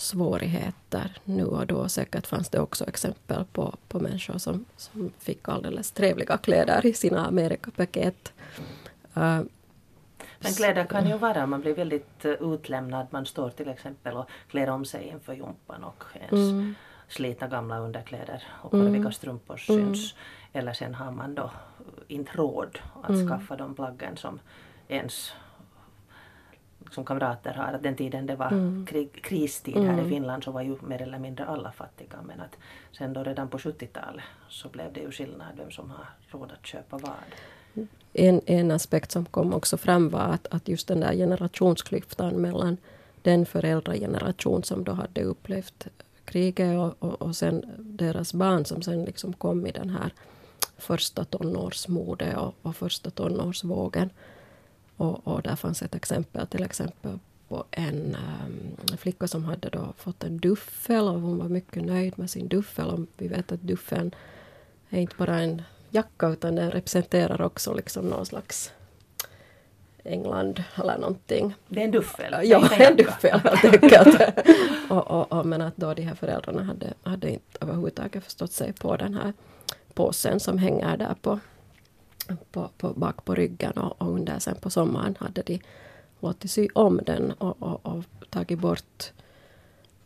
[0.00, 1.88] svårigheter nu och då.
[1.88, 6.92] Säkert fanns det också exempel på, på människor som, som fick alldeles trevliga kläder i
[6.92, 8.32] sina Amerikapaket.
[9.16, 9.40] Uh,
[10.40, 13.06] men kläder kan ju vara, man blir väldigt eh, utlämnad.
[13.10, 16.74] Man står till exempel och klär om sig inför jumpan och ens mm.
[17.08, 19.12] slitna gamla underkläder och korviga mm.
[19.12, 19.94] strumpor mm.
[19.94, 20.14] syns.
[20.52, 21.50] Eller sen har man då
[22.08, 23.28] inte råd att mm.
[23.28, 24.40] skaffa de plaggen som
[24.88, 25.32] ens
[26.90, 27.72] som kamrater har.
[27.72, 28.86] Att den tiden det var mm.
[28.86, 30.08] krig, kristid här i mm.
[30.08, 32.16] Finland så var ju mer eller mindre alla fattiga.
[32.22, 32.56] Men att
[32.98, 36.66] sen då redan på 70-talet så blev det ju skillnad vem som har råd att
[36.66, 37.12] köpa vad
[38.12, 42.76] en, en aspekt som kom också fram var att, att just den där generationsklyftan mellan
[43.22, 45.86] den föräldrageneration som då hade upplevt
[46.24, 50.12] kriget och, och, och sen deras barn som sen liksom kom i den här
[50.78, 54.10] första tonårsmode och, och första tonårsvågen.
[54.98, 59.92] Och, och där fanns ett exempel till exempel på en um, flicka som hade då
[59.96, 62.88] fått en duffel och hon var mycket nöjd med sin duffel.
[62.88, 64.14] Och vi vet att duffeln
[64.90, 68.72] är inte bara en jacka utan den representerar också liksom någon slags
[70.04, 71.54] England eller någonting.
[71.68, 72.34] Det är en duffel?
[72.48, 74.38] Ja, en duffel helt enkelt.
[74.90, 78.72] och, och, och, men att då de här föräldrarna hade, hade inte överhuvudtaget förstått sig
[78.72, 79.32] på den här
[79.94, 81.40] påsen som hänger där på,
[82.50, 85.60] på, på bak på ryggen och, och under sen på sommaren hade de
[86.20, 89.12] låtit sy om den och, och, och tagit bort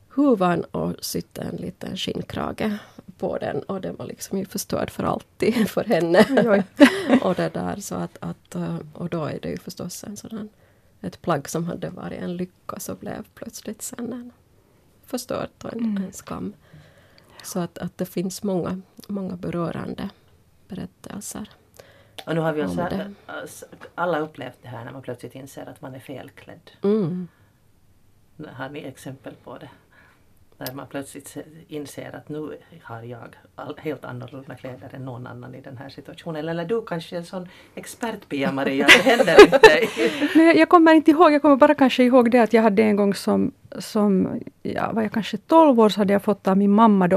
[0.08, 2.78] huvan och sytt en liten skinnkrage
[3.18, 6.26] på den och den var liksom ju förstörd för alltid för henne.
[7.22, 10.48] och det där så att, att, eh, och då är det ju förstås en sådan
[11.00, 14.32] ett plagg som hade varit en lycka så blev plötsligt sen en
[15.06, 16.02] förstört och en, mm.
[16.02, 16.52] en skam.
[17.44, 20.08] Så att, att det finns många, många berörande
[20.68, 21.50] berättelser.
[22.26, 22.88] Och nu har vi alltså
[23.94, 26.70] alla upplevt det här när man plötsligt inser att man är felklädd.
[26.82, 27.28] Mm.
[28.52, 29.68] Har ni exempel på det?
[30.58, 31.36] När man plötsligt
[31.68, 33.28] inser att nu har jag
[33.78, 36.48] helt annorlunda kläder än någon annan i den här situationen.
[36.48, 39.88] Eller du kanske är en sån expert Pia Maria, det händer inte.
[40.34, 42.96] Nej, jag kommer inte ihåg, jag kommer bara kanske ihåg det att jag hade en
[42.96, 46.70] gång som, som ja, var jag kanske 12 år så hade jag fått av min
[46.70, 47.16] mamma då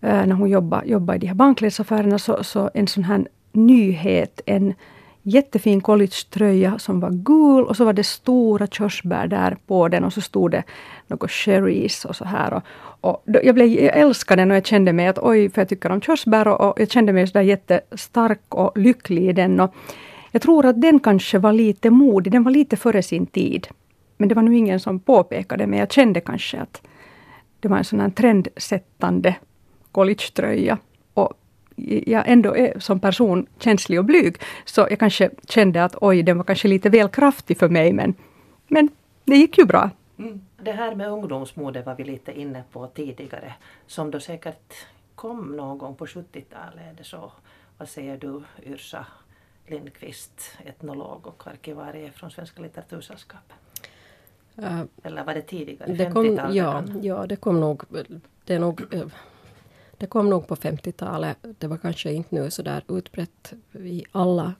[0.00, 4.40] eh, när hon jobbade, jobbade i de här bankklädesaffärerna så, så en sån här nyhet,
[4.46, 4.74] en
[5.22, 10.12] jättefin collegetröja som var gul och så var det stora körsbär där på den och
[10.12, 10.62] så stod det
[11.06, 12.54] något cherries och så här.
[12.54, 12.62] Och,
[13.00, 15.92] och jag, blev, jag älskade den och jag kände mig att oj, för jag tycker
[15.92, 19.60] om körsbär och, och jag kände mig sådär jättestark och lycklig i den.
[19.60, 19.74] Och
[20.30, 23.68] jag tror att den kanske var lite modig, den var lite före sin tid.
[24.16, 26.82] Men det var nu ingen som påpekade, men jag kände kanske att
[27.60, 29.36] det var en sån här trendsättande
[29.92, 30.78] collegetröja
[32.06, 36.36] jag ändå är som person känslig och blyg, så jag kanske kände att oj, den
[36.36, 38.14] var kanske lite väl kraftig för mig, men,
[38.68, 38.88] men
[39.24, 39.90] det gick ju bra.
[40.18, 40.40] Mm.
[40.62, 43.54] Det här med ungdomsmode var vi lite inne på tidigare,
[43.86, 44.74] som då säkert
[45.14, 46.84] kom någon gång på 70-talet.
[46.90, 47.32] Är det så?
[47.78, 49.06] Vad säger du Yrsa
[49.66, 53.56] Lindqvist, etnolog och arkivarie från Svenska litteratursällskapet?
[54.58, 55.92] Uh, Eller var det tidigare?
[55.92, 57.82] Det kom, ja, ja, det kom nog...
[58.44, 59.06] Det är nog eh,
[60.00, 61.36] det kom nog på 50-talet.
[61.58, 64.54] Det var kanske inte nu så där utbrett i alla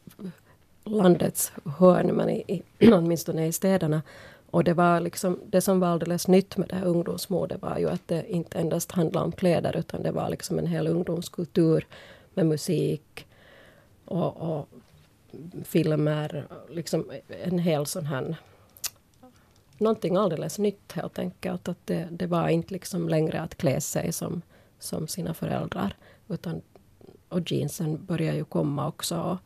[0.84, 4.02] landets hörn, men i, i, åtminstone i städerna.
[4.50, 7.88] Och det var liksom, det som var alldeles nytt med det här ungdomsmodet var ju
[7.90, 11.86] att det inte endast handlade om kläder utan det var liksom en hel ungdomskultur
[12.34, 13.26] med musik
[14.04, 14.68] och, och
[15.64, 16.46] filmer.
[16.70, 17.10] Liksom
[17.44, 18.36] en hel sån här
[19.78, 21.68] någonting alldeles nytt helt enkelt.
[21.68, 24.42] Att det, det var inte liksom längre att klä sig som
[24.80, 25.96] som sina föräldrar.
[26.28, 26.62] Utan,
[27.28, 29.38] och jeansen började ju komma också och,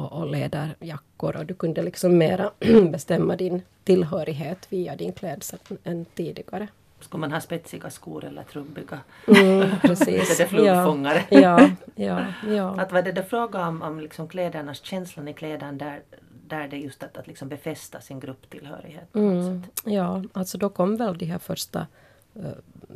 [0.00, 2.50] och, och läderjackor och du kunde liksom mera
[2.92, 6.68] bestämma din tillhörighet via din klädsel än tidigare.
[7.00, 9.00] Ska man ha spetsiga skor eller trubbiga?
[9.26, 10.36] Mm, precis.
[10.36, 11.24] det är fluggfångare.
[11.28, 15.72] Ja, ja, ja, Att var det då fråga om, om liksom klädernas, känslan i kläderna
[15.72, 16.02] där,
[16.46, 19.14] där det just att, att liksom befästa sin grupptillhörighet.
[19.14, 21.86] Mm, ja, alltså då kom väl de här första
[22.34, 22.52] Eh,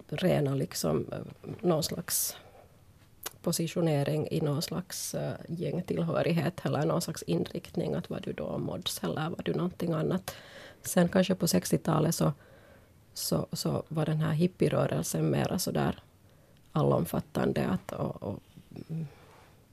[0.09, 2.37] rena liksom uh, någon slags
[3.43, 7.95] positionering i någon slags uh, gängtillhörighet eller någon slags inriktning.
[7.95, 10.35] Att var du då mods eller var du någonting annat.
[10.83, 12.33] Sen kanske på 60-talet så
[13.15, 16.03] så, så var den här hippierörelsen mera sådär
[16.73, 17.67] allomfattande.
[17.67, 18.41] Att, och, och,
[18.89, 19.07] mm,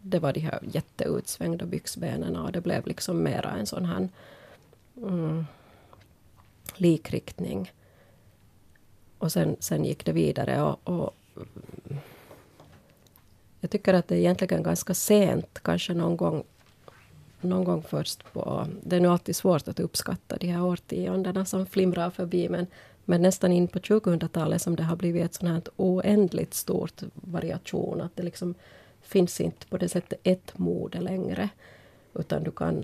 [0.02, 4.10] det var de här jätteutsvängda byxbenen och det blev liksom mera en sån här
[4.98, 5.46] mm,
[6.76, 7.72] likriktning.
[9.22, 11.16] Och sen, sen gick det vidare och, och
[13.60, 16.44] jag tycker att det är egentligen ganska sent, kanske någon gång,
[17.42, 18.68] någon gång först på...
[18.84, 22.68] Det är nu alltid svårt att uppskatta de här årtiondena som flimrar förbi, men,
[23.06, 28.02] men nästan in på 2000-talet som det har blivit ett sånt här oändligt stort variation,
[28.02, 28.56] att det liksom
[29.02, 31.50] finns inte på det sättet ett mode längre,
[32.14, 32.84] utan du kan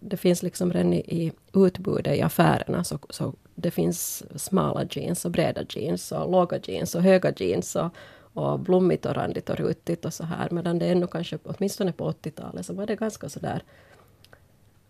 [0.00, 5.24] det finns liksom redan i, i utbudet i affärerna så, så det finns smala jeans
[5.24, 7.90] och breda jeans och låga jeans och höga jeans och,
[8.32, 10.50] och blommigt och randigt och rutigt och så här.
[10.50, 13.62] Medan det ännu kanske, åtminstone på 80-talet, så var det ganska så där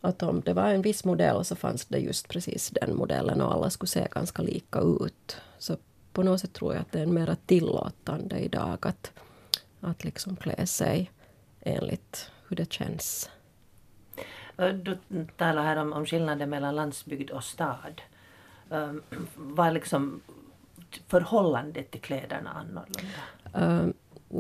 [0.01, 3.53] att om det var en viss modell så fanns det just precis den modellen och
[3.53, 5.37] alla skulle se ganska lika ut.
[5.59, 5.77] Så
[6.13, 9.13] på något sätt tror jag att det är mer tillåtande idag att,
[9.81, 11.11] att liksom klä sig
[11.61, 13.31] enligt hur det känns.
[14.57, 14.99] Du
[15.37, 18.03] talar här om, om skillnaden mellan landsbygd och stad.
[18.71, 20.21] Ehm, um, var liksom
[21.09, 23.01] förhållandet till kläderna annorlunda?
[23.59, 23.91] Uh,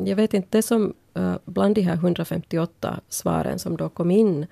[0.06, 4.46] jag vet inte, det som uh, bland de här 158 svaren som då kom in,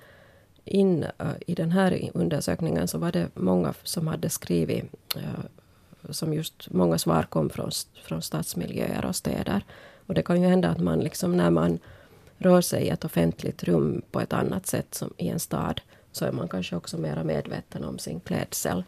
[0.65, 5.45] in uh, i den här undersökningen så var det många som hade skrivit eh,
[6.09, 7.71] som just många svar kom från,
[8.03, 9.65] från stadsmiljöer och städer.
[10.07, 11.79] Och det kan ju hända att man liksom när man
[12.37, 15.81] rör sig i ett offentligt rum på ett annat sätt som i en stad
[16.11, 18.83] så är man kanske också mer medveten om sin klädsel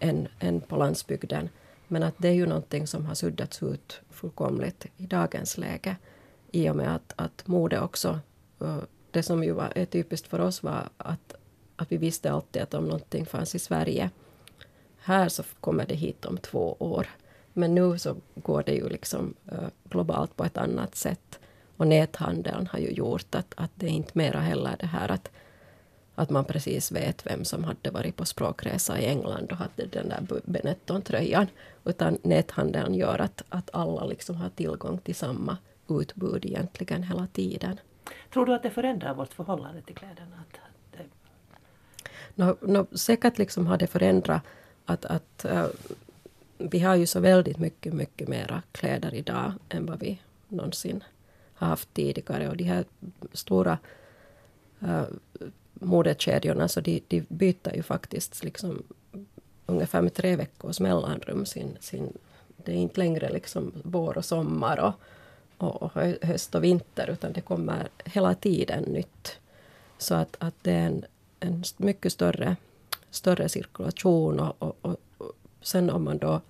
[0.00, 1.48] än, än på landsbygden.
[1.88, 5.96] Men att det är ju någonting som har suddats ut fullkomligt i dagens läge
[6.52, 8.18] i och med att, att mode också...
[8.60, 8.78] Eh,
[9.10, 11.34] det som ju var, är typiskt för oss var att,
[11.76, 14.10] att vi visste alltid att om någonting fanns i Sverige
[15.08, 17.06] här så kommer det hit om två år.
[17.52, 21.38] Men nu så går det ju liksom eh, globalt på ett annat sätt.
[21.76, 25.30] Och näthandeln har ju gjort att, att det är inte mera heller det här att,
[26.18, 30.08] att man precis vet vem som hade varit på språkresa i England och hade den
[30.08, 31.46] där Benetton-tröjan.
[31.84, 35.56] Utan näthandeln gör att, att alla liksom har tillgång till samma
[35.88, 37.80] utbud egentligen hela tiden.
[38.32, 40.36] Tror du att det förändrar vårt förhållande till kläderna?
[40.40, 40.60] Att,
[40.92, 41.04] det...
[42.34, 44.42] no, no, säkert liksom har det förändrat
[44.84, 45.66] att, att uh,
[46.58, 51.04] vi har ju så väldigt mycket, mycket mera kläder idag än vad vi någonsin
[51.54, 52.48] haft tidigare.
[52.48, 52.84] Och de här
[53.32, 53.78] stora
[54.82, 55.02] uh,
[55.80, 58.82] modekedjorna, så de, de byter ju faktiskt liksom
[59.66, 62.12] ungefär med tre veckors mellanrum sin, sin
[62.64, 64.92] det är inte längre liksom vår och sommar och,
[65.58, 65.90] och, och,
[66.22, 69.38] höst och vinter utan det kommer hela tiden nytt.
[69.98, 71.04] Så att, att det är en,
[71.40, 72.56] en mycket större,
[73.10, 74.96] större cirkulation och, och, och,
[75.60, 76.40] sen om man då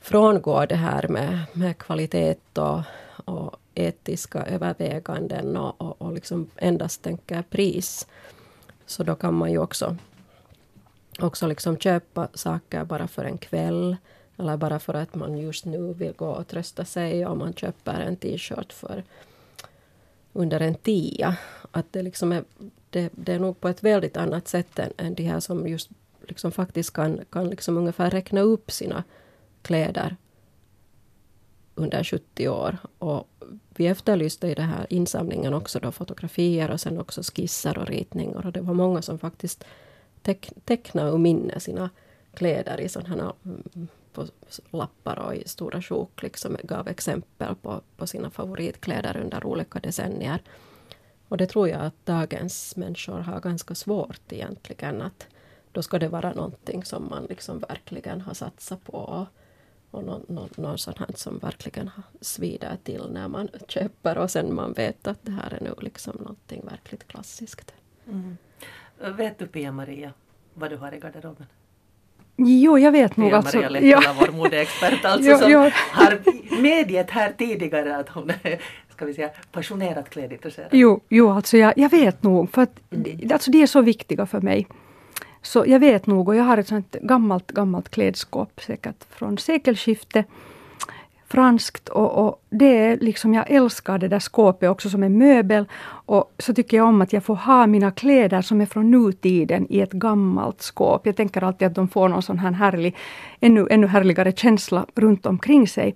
[0.00, 2.80] frångår det här med, med kvalitet och,
[3.24, 8.06] och etiska överväganden och, och, och liksom endast tänker pris.
[8.86, 9.96] Så då kan man ju också,
[11.18, 13.96] också liksom köpa saker bara för en kväll.
[14.38, 18.00] Eller bara för att man just nu vill gå och trösta sig och man köper
[18.00, 19.04] en t-shirt för
[20.32, 21.36] under en tia.
[21.70, 22.44] Att det, liksom är,
[22.90, 25.90] det, det är nog på ett väldigt annat sätt än, än de här som just
[26.22, 29.04] liksom faktiskt kan, kan liksom ungefär räkna upp sina
[29.62, 30.16] kläder
[31.76, 32.76] under 70 år.
[32.98, 33.28] Och
[33.68, 38.46] vi efterlyste i den här insamlingen också då fotografier och sen också skisser och ritningar.
[38.46, 39.64] Och det var många som faktiskt
[40.22, 41.90] teck, tecknade och minne sina
[42.34, 44.26] kläder i sådana här mm, på
[44.70, 50.42] lappar och i stora sjok liksom gav exempel på, på sina favoritkläder under olika decennier.
[51.28, 55.02] Och det tror jag att dagens människor har ganska svårt egentligen.
[55.02, 55.26] att
[55.72, 59.26] Då ska det vara någonting som man liksom verkligen har satsat på
[59.96, 64.54] och någon, någon, någon sån här som verkligen svider till när man köper och sen
[64.54, 67.74] man vet att det här är nu liksom någonting verkligt klassiskt.
[68.08, 68.36] Mm.
[69.16, 70.12] Vet du Pia-Maria
[70.54, 71.46] vad du har i garderoben?
[72.36, 73.32] Jo, jag vet nog.
[73.32, 74.14] Alltså, Maria Lehtola, ja.
[74.20, 75.70] vår modeexpert, alltså, jo, som jo.
[75.92, 76.22] har
[76.62, 78.60] medgett här tidigare att hon är
[78.96, 80.68] ska vi säga, passionerat klädintresserad.
[80.72, 82.50] Jo, jo alltså jag, jag vet nog.
[82.50, 83.30] För att, mm.
[83.32, 84.66] alltså, de är så viktiga för mig.
[85.46, 90.26] Så jag vet nog och jag har ett sånt gammalt, gammalt klädskåp säkert från sekelskiftet.
[91.28, 95.64] Franskt och, och, det är liksom, jag älskar det där skåpet också som en möbel.
[96.06, 99.66] Och så tycker jag om att jag får ha mina kläder som är från nutiden
[99.70, 101.06] i ett gammalt skåp.
[101.06, 102.96] Jag tänker alltid att de får någon sån här härlig,
[103.40, 105.94] ännu, ännu härligare känsla runt omkring sig.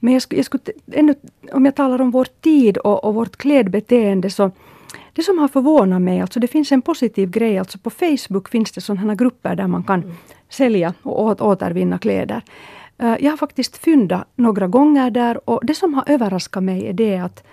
[0.00, 1.14] Men jag skulle, jag skulle ännu,
[1.52, 4.50] om jag talar om vår tid och, och vårt klädbeteende så
[5.14, 8.72] det som har förvånat mig, alltså det finns en positiv grej, alltså på Facebook finns
[8.72, 10.14] det sådana grupper där man kan mm.
[10.48, 12.42] sälja och återvinna kläder.
[12.98, 16.92] Eh, jag har faktiskt fyndat några gånger där och det som har överraskat mig är
[16.92, 17.44] det att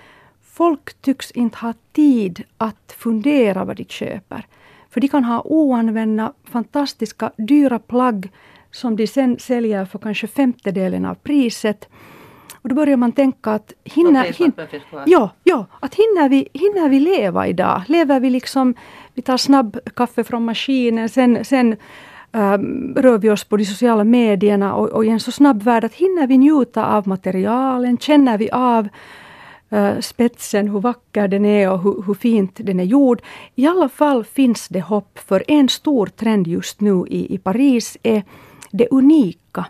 [0.43, 4.45] folk tycks inte ha tid att fundera vad de köper.
[4.89, 8.31] För de kan ha oanvända, fantastiska, dyra plagg
[8.71, 11.89] som de sen säljer för kanske femtedelen av priset.
[12.61, 14.53] Och då börjar man tänka att hinner, hin,
[15.05, 17.81] ja, ja, att hinner, vi, hinner vi leva idag?
[17.87, 18.75] Lever vi liksom,
[19.13, 21.75] vi tar snabb kaffe från maskinen, sen, sen
[22.31, 25.83] um, rör vi oss på de sociala medierna och, och i en så snabb värld
[25.83, 28.87] att hinner vi njuta av materialen, känner vi av
[29.73, 33.21] uh, spetsen, hur vacker den är och hur, hur, fint den är gjord.
[33.55, 37.97] I alla fall finns det hopp för en stor trend just nu i, i Paris
[38.03, 38.23] är
[38.71, 39.65] det unika.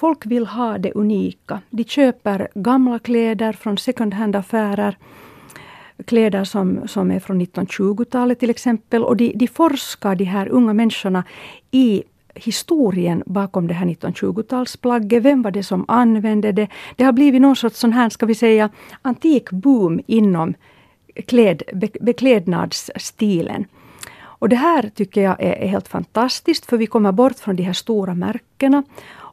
[0.00, 1.60] Folk vill ha det unika.
[1.70, 4.96] De köper gamla kläder från second hand-affärer.
[6.04, 9.04] Kläder som, som är från 1920-talet till exempel.
[9.04, 11.24] Och de, de forskar, de här unga människorna,
[11.70, 12.02] i
[12.34, 15.20] historien bakom det här 1920-talsplagget.
[15.20, 16.68] Vem var det som använde det?
[16.96, 18.70] Det har blivit någon sorts sån här, ska vi säga,
[19.02, 20.54] antik boom inom
[21.26, 21.62] kläd,
[22.00, 23.64] beklädnadsstilen.
[24.40, 27.62] Och det här tycker jag är, är, helt fantastiskt, för vi kommer bort från de
[27.62, 28.82] här stora märkena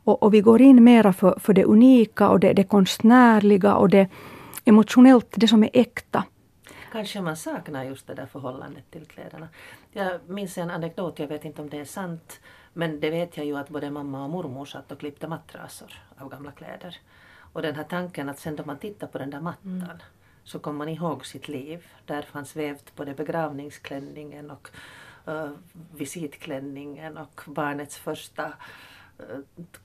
[0.07, 3.89] och, och vi går in mera för, för det unika och det, det konstnärliga och
[3.89, 4.07] det
[4.65, 6.23] emotionellt, det som är äkta.
[6.91, 9.47] Kanske man saknar just det där förhållandet till kläderna.
[9.91, 12.39] Jag minns en anekdot, jag vet inte om det är sant,
[12.73, 16.29] men det vet jag ju att både mamma och mormor satt och klippte mattrasor av
[16.29, 16.97] gamla kläder.
[17.53, 19.97] Och den här tanken att sen då man tittar på den där mattan mm.
[20.43, 21.85] så kommer man ihåg sitt liv.
[22.05, 24.69] Där fanns vävt både begravningsklänningen och
[25.27, 25.49] uh,
[25.95, 28.53] visitklänningen och barnets första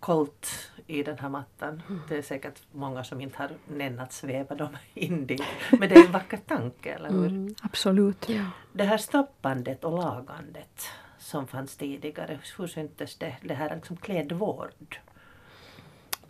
[0.00, 0.48] kolt
[0.86, 1.82] i den här mattan.
[1.88, 2.00] Mm.
[2.08, 5.42] Det är säkert många som inte har nämnt sväva dem in dit.
[5.70, 7.26] Men det är en vacker tanke, eller hur?
[7.26, 8.28] Mm, absolut.
[8.28, 8.44] Ja.
[8.72, 10.86] Det här stoppandet och lagandet
[11.18, 13.36] som fanns tidigare, hur syntes det?
[13.42, 14.98] Det här liksom klädvård?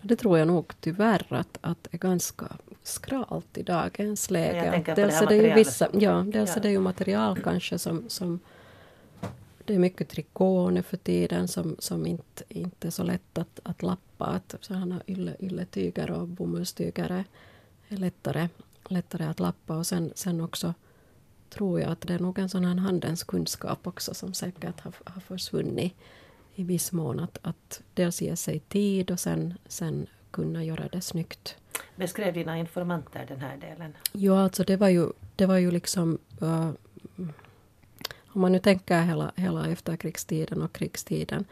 [0.01, 2.47] Det tror jag nog tyvärr att, att är ganska
[2.83, 4.95] skralt i dagens läge.
[4.97, 6.57] Dels är det ju vissa, ja, dels ja.
[6.57, 8.41] är det ju material kanske som, som
[9.65, 13.61] det är mycket trikå nu för tiden som, som inte, inte är så lätt att,
[13.63, 14.25] att lappa.
[14.25, 17.25] Att sådana ylle, ylletyger och bomullstyger är,
[17.97, 18.49] lättare,
[18.89, 19.77] lättare att lappa.
[19.77, 20.75] Och sen, sen också
[21.51, 24.95] tror jag att det är nog en sån här handens kunskap också som säkert har,
[25.05, 25.95] har försvunnit
[26.55, 27.21] i viss mån.
[27.21, 31.57] Att, att dels ge sig tid och sen, sen kunna göra det snyggt.
[31.97, 33.97] Beskrev dina informanter den här delen?
[34.13, 36.71] Ja, alltså det var ju, det var ju liksom uh,
[38.33, 41.45] om man nu tänker hela, hela efterkrigstiden och krigstiden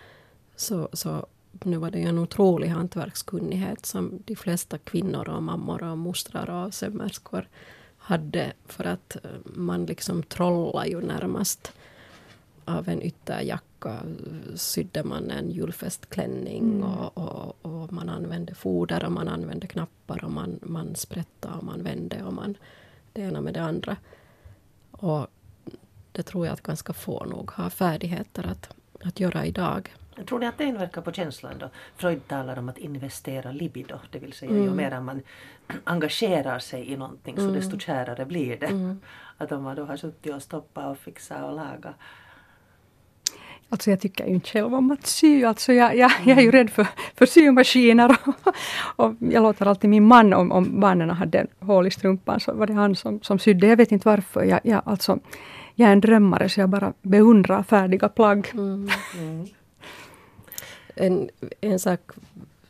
[0.57, 1.27] så, så
[1.64, 6.51] nu var det ju en otrolig hantverkskunnighet som de flesta kvinnor och mammor och mostrar
[6.51, 7.49] och sömmerskor
[7.99, 11.73] hade för att eh, man liksom trollade ju närmast
[12.64, 14.01] av en ytterjacka
[14.55, 16.83] sydde man en julfestklänning mm.
[16.83, 21.64] och, och, och, man använde foder och man använde knappar och man, man sprättade och
[21.64, 22.57] man vände och man
[23.12, 23.97] det ena med det andra.
[24.90, 25.27] Och
[26.12, 29.94] det tror jag att ganska få nog har färdigheter att, att göra idag.
[30.29, 31.70] Tror ni att det inverkar på känslan då?
[31.96, 34.64] Freud talar om att investera libido, det vill säga mm.
[34.64, 35.23] ju mer man
[35.85, 37.55] engagerar sig i någonting så mm.
[37.55, 38.66] desto kärare blir det.
[38.66, 39.01] Mm.
[39.38, 41.94] Att om man då har suttit och stoppat och fixat och lagat
[43.73, 45.44] Alltså jag tycker ju inte själv om att sy.
[45.44, 48.16] Alltså jag, jag, jag är ju rädd för, för symaskiner.
[48.27, 48.44] Och,
[48.96, 52.66] och jag låter alltid min man, om, om barnen hade hål i strumpan, så var
[52.66, 53.66] det han som, som sydde.
[53.66, 54.44] Jag vet inte varför.
[54.44, 55.18] Jag, jag, alltså,
[55.81, 58.51] jag är en drömmare så jag bara beundrar färdiga plagg.
[58.53, 58.88] Mm.
[59.14, 59.49] Mm.
[60.95, 62.01] En, en sak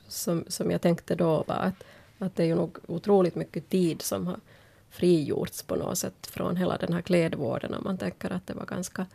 [0.09, 1.85] som, som jag tänkte då var att,
[2.19, 4.41] att det är ju nog otroligt mycket tid som har
[4.91, 7.75] frigjorts på något sätt från hela den här klädvården.
[7.75, 9.07] Om man tänker att det var ganska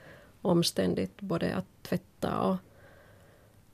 [0.42, 2.58] omständigt både att tvätta och,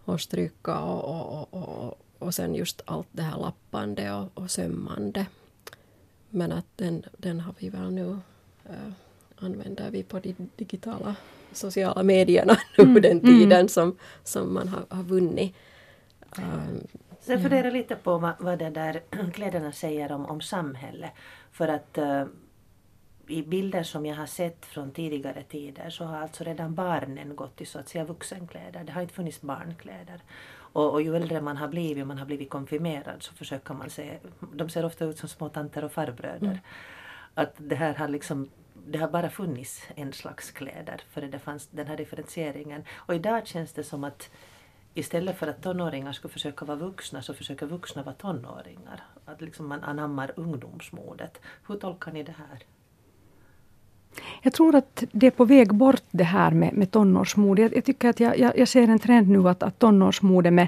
[0.03, 5.25] och stryka och, och, och, och, sen just allt det här lappande och, och sömmande.
[6.29, 8.19] Men att den, den har vi väl nu
[8.65, 8.93] äh,
[9.41, 11.15] använder vi på de digitala
[11.51, 13.01] sociala medierna nu mm.
[13.01, 13.25] den mm.
[13.25, 15.55] tiden som, som man har, har vunnit.
[16.37, 16.87] Um,
[17.19, 19.01] Sen funderar jag lite på vad, vad det där
[19.33, 21.11] kläderna säger om, om samhället.
[21.51, 22.25] För att uh,
[23.27, 27.61] i bilder som jag har sett från tidigare tider så har alltså redan barnen gått
[27.61, 28.83] i så att säga vuxenkläder.
[28.83, 30.21] Det har inte funnits barnkläder.
[30.73, 34.17] Och, och ju äldre man har blivit, man har blivit konfirmerad så försöker man se,
[34.53, 36.47] de ser ofta ut som små tanter och farbröder.
[36.47, 36.57] Mm.
[37.33, 38.49] Att det här har liksom
[38.87, 42.83] det har bara funnits en slags kläder före det fanns den här differentieringen.
[42.93, 44.29] Och idag känns det som att
[44.93, 49.03] istället för att tonåringar skulle försöka vara vuxna så försöker vuxna vara tonåringar.
[49.25, 51.41] Att liksom man anammar ungdomsmodet.
[51.67, 52.63] Hur tolkar ni det här?
[54.41, 57.61] Jag tror att det är på väg bort det här med, med tonårsmode.
[57.61, 60.67] Jag, jag tycker att jag, jag, jag, ser en trend nu att, att tonårsmode med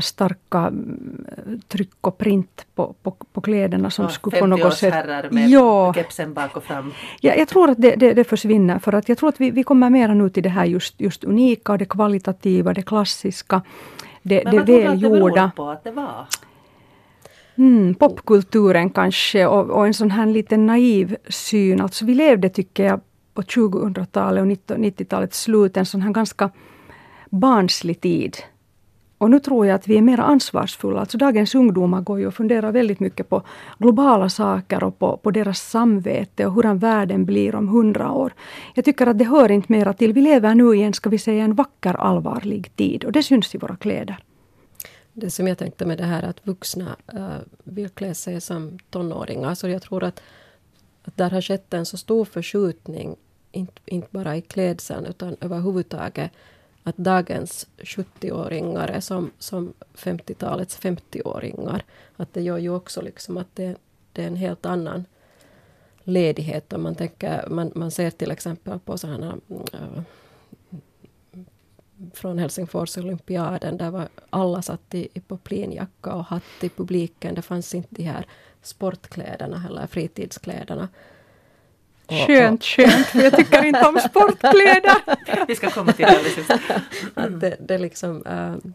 [0.00, 4.94] starka äh, tryck och print på, på, på kläderna som Ja, skulle på något sätt...
[4.94, 5.94] herrar med Ja.
[5.94, 6.92] kepsen bak och fram.
[7.20, 9.62] Ja, jag tror att det, det, det försvinner för att jag tror att vi, vi
[9.62, 13.62] kommer mera nu till det här just, just unika, det kvalitativa, det klassiska,
[14.22, 15.34] det, Men det vad tror du att det välgjorda.
[15.34, 16.26] beror på att det var?
[17.56, 21.80] Mm, popkulturen kanske och, och en sån här lite naiv syn.
[21.80, 23.00] Alltså vi levde, tycker jag,
[23.34, 26.50] på 2000-talet och 90-talets slut en sån här ganska
[27.30, 28.36] barnslig tid.
[29.18, 31.00] Och nu tror jag att vi är mer ansvarsfulla.
[31.00, 33.42] Alltså dagens ungdomar går ju och funderar väldigt mycket på
[33.78, 38.32] globala saker och på, på deras samvete och hur världen blir om hundra år.
[38.74, 40.12] Jag tycker att det hör inte mera till.
[40.12, 43.54] Vi lever nu i en, ska vi säga, en vacker allvarlig tid och det syns
[43.54, 44.18] i våra kläder.
[45.12, 47.28] Det som jag tänkte med det här att vuxna äh,
[47.64, 49.54] vill klä sig som tonåringar.
[49.54, 50.22] Så jag tror att,
[51.04, 53.16] att där har skett en så stor förskjutning,
[53.52, 56.30] inte, inte bara i klädseln utan överhuvudtaget.
[56.88, 61.82] Att dagens 70-åringar är som, som 50-talets 50-åringar.
[62.16, 63.76] Att det gör ju också liksom att det,
[64.12, 65.04] det är en helt annan
[66.04, 66.72] ledighet.
[66.72, 70.02] Om man, tänker, man, man ser till exempel på sådana mm, äh,
[72.14, 73.76] från Helsingfors olympiaden.
[73.76, 77.34] Där var alla satt i, i poplinjacka och hatt i publiken.
[77.34, 78.26] Det fanns inte de här
[78.62, 80.88] sportkläderna eller fritidskläderna.
[82.08, 85.46] Skönt, skönt, för jag tycker inte om sportkläder.
[85.46, 86.50] Vi ska komma till det alldeles.
[87.14, 88.72] Att det, det, liksom, äh,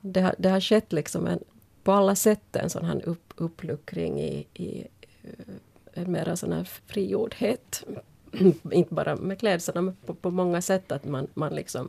[0.00, 1.38] det, har, det har skett liksom en,
[1.82, 4.86] på alla sätt en sån här upp, uppluckring i, i
[5.22, 7.84] eh, en mera sån här frigjordhet.
[8.72, 11.88] Inte bara med klädseln men på, på många sätt att man, man liksom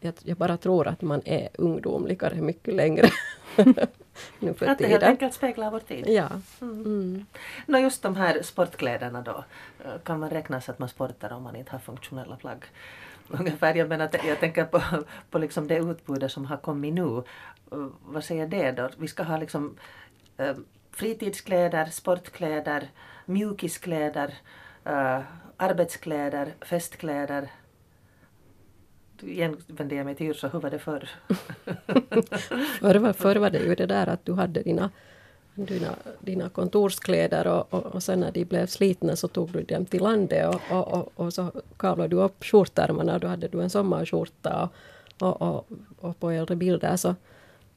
[0.00, 3.10] jag, jag bara tror att man är ungdomligare mycket längre
[4.38, 5.10] nu för Att det helt tiden.
[5.10, 6.04] enkelt speglar vår tid.
[6.08, 6.28] Ja.
[6.60, 7.26] Mm.
[7.66, 9.44] Nå just de här sportkläderna då.
[9.84, 12.64] eh, Kan man räkna så att man sportar om man inte har funktionella plagg?
[13.28, 14.82] Ungefär, jag, menar, jag tänker på,
[15.30, 17.22] på liksom det utbudet som har kommit nu.
[17.72, 18.88] Eh, Vad säger det då?
[18.98, 19.76] Vi ska ha liksom
[20.36, 20.54] eh,
[20.90, 22.88] fritidskläder, sportkläder,
[23.26, 24.34] mjukiskläder,
[25.56, 27.48] arbetskläder, festkläder.
[29.26, 31.08] Igen vänder jag mig till Yrsa, hur var det förr?
[32.80, 34.90] Förr, var, förr var det ju det där att du hade dina,
[35.54, 39.86] dina, dina kontorskläder och, och, och sen när de blev slitna så tog du dem
[39.86, 43.62] till landet och, och, och, och så kavlade du upp skjortärmarna och då hade du
[43.62, 44.68] en sommarskjorta
[45.20, 45.66] och, och, och,
[46.00, 47.14] och på äldre bilder så,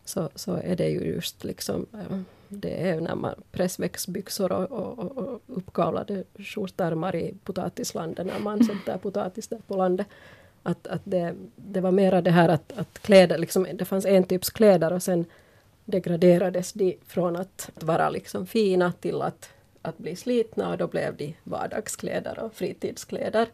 [0.06, 2.18] så, så är det ju just liksom eh,
[2.50, 8.98] det är när man pressväxtbyxor och, och, och uppkavlade skjortärmar i potatislandet när man sätter
[8.98, 10.08] potatis där på landet.
[10.68, 14.24] Att, att det, det var mera det här att, att kläder, liksom, det fanns en
[14.24, 15.26] typs kläder och sen
[15.86, 19.49] degraderades de från att vara liksom fina till att,
[19.82, 23.47] att bli slitna och då blev de vardagskläder och fritidskläder.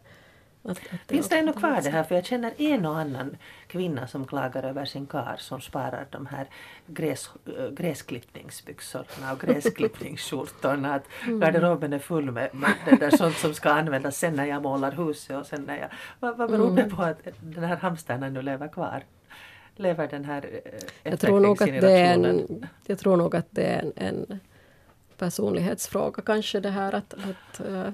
[0.64, 2.02] Att, att Finns det ännu kvar det här?
[2.02, 3.36] För jag känner en och annan
[3.66, 6.46] kvinna som klagar över sin kar som sparar de här
[6.86, 7.30] gräs,
[7.72, 10.94] gräsklippningsbyxorna och gräsklippningsskjortorna.
[10.94, 14.62] Att garderoben är full med, med det där sånt som ska användas sen när jag
[14.62, 15.88] målar huset och sen när jag...
[16.20, 19.04] Vad, vad beror det på att den här hamstern ännu lever kvar?
[19.76, 23.48] Lever den här äh, Jag tror, nog att det är en, jag tror nog att
[23.50, 24.40] det är en, en
[25.18, 27.88] personlighetsfråga kanske det här att, att eh,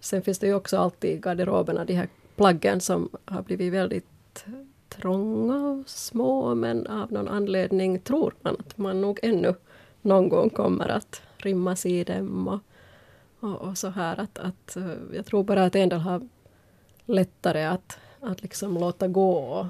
[0.00, 4.46] Sen finns det ju också alltid i garderoberna de här plaggen som har blivit väldigt
[4.88, 9.54] trånga och små men av någon anledning tror man att man nog ännu
[10.02, 12.60] någon gång kommer att rymmas i dem och,
[13.40, 16.28] och, och så här att, att eh, jag tror bara att en del har
[17.04, 19.66] lättare att, att liksom låta gå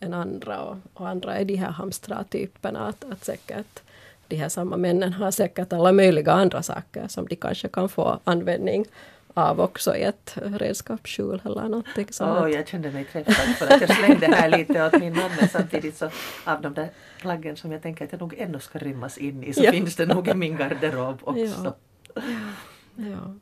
[0.00, 3.82] än andra och, och andra är de här hamstra-typerna att, att säkert
[4.28, 8.18] de här samma männen har säkert alla möjliga andra saker som de kanske kan få
[8.24, 8.86] användning
[9.34, 12.54] av också i ett redskapsskjul eller någonting Åh, sånt.
[12.54, 15.96] jag kände mig träffad för att jag slängde här lite åt min man men samtidigt
[15.96, 16.10] så
[16.44, 16.88] av de där
[17.20, 19.70] plaggen som jag tänker att jag nog ännu ska rymmas in i så Ja.
[19.72, 21.74] finns det nog i min garderob också.
[22.14, 22.22] Ja.
[22.96, 23.34] Ja.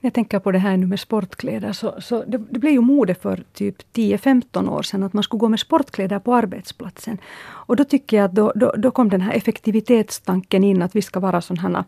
[0.00, 1.72] Jag tänker på det här nu med sportkläder.
[1.72, 5.38] Så, så det, det blev ju mode för typ 10-15 år sedan att man skulle
[5.38, 7.18] gå med sportkläder på arbetsplatsen.
[7.44, 11.02] Och då tycker jag att då, då, då kom den här effektivitetstanken in att vi
[11.02, 11.84] ska vara sådana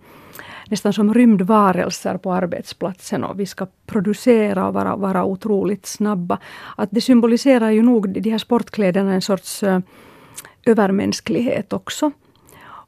[0.71, 6.39] nästan som rymdvarelser på arbetsplatsen och vi ska producera och vara, vara otroligt snabba.
[6.77, 9.79] Att det symboliserar ju nog de här sportkläderna en sorts uh,
[10.67, 12.11] övermänsklighet också.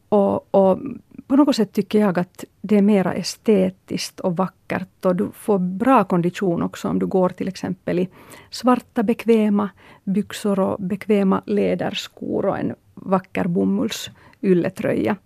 [0.08, 0.78] Och, och
[1.26, 5.58] på något sätt tycker jag att det är mera estetiskt och vackert och du får
[5.58, 8.08] bra kondition också om du går till exempel i
[8.50, 9.70] svarta bekväma
[10.04, 15.16] byxor och bekväma läderskor och en vacker bomullsylletröja.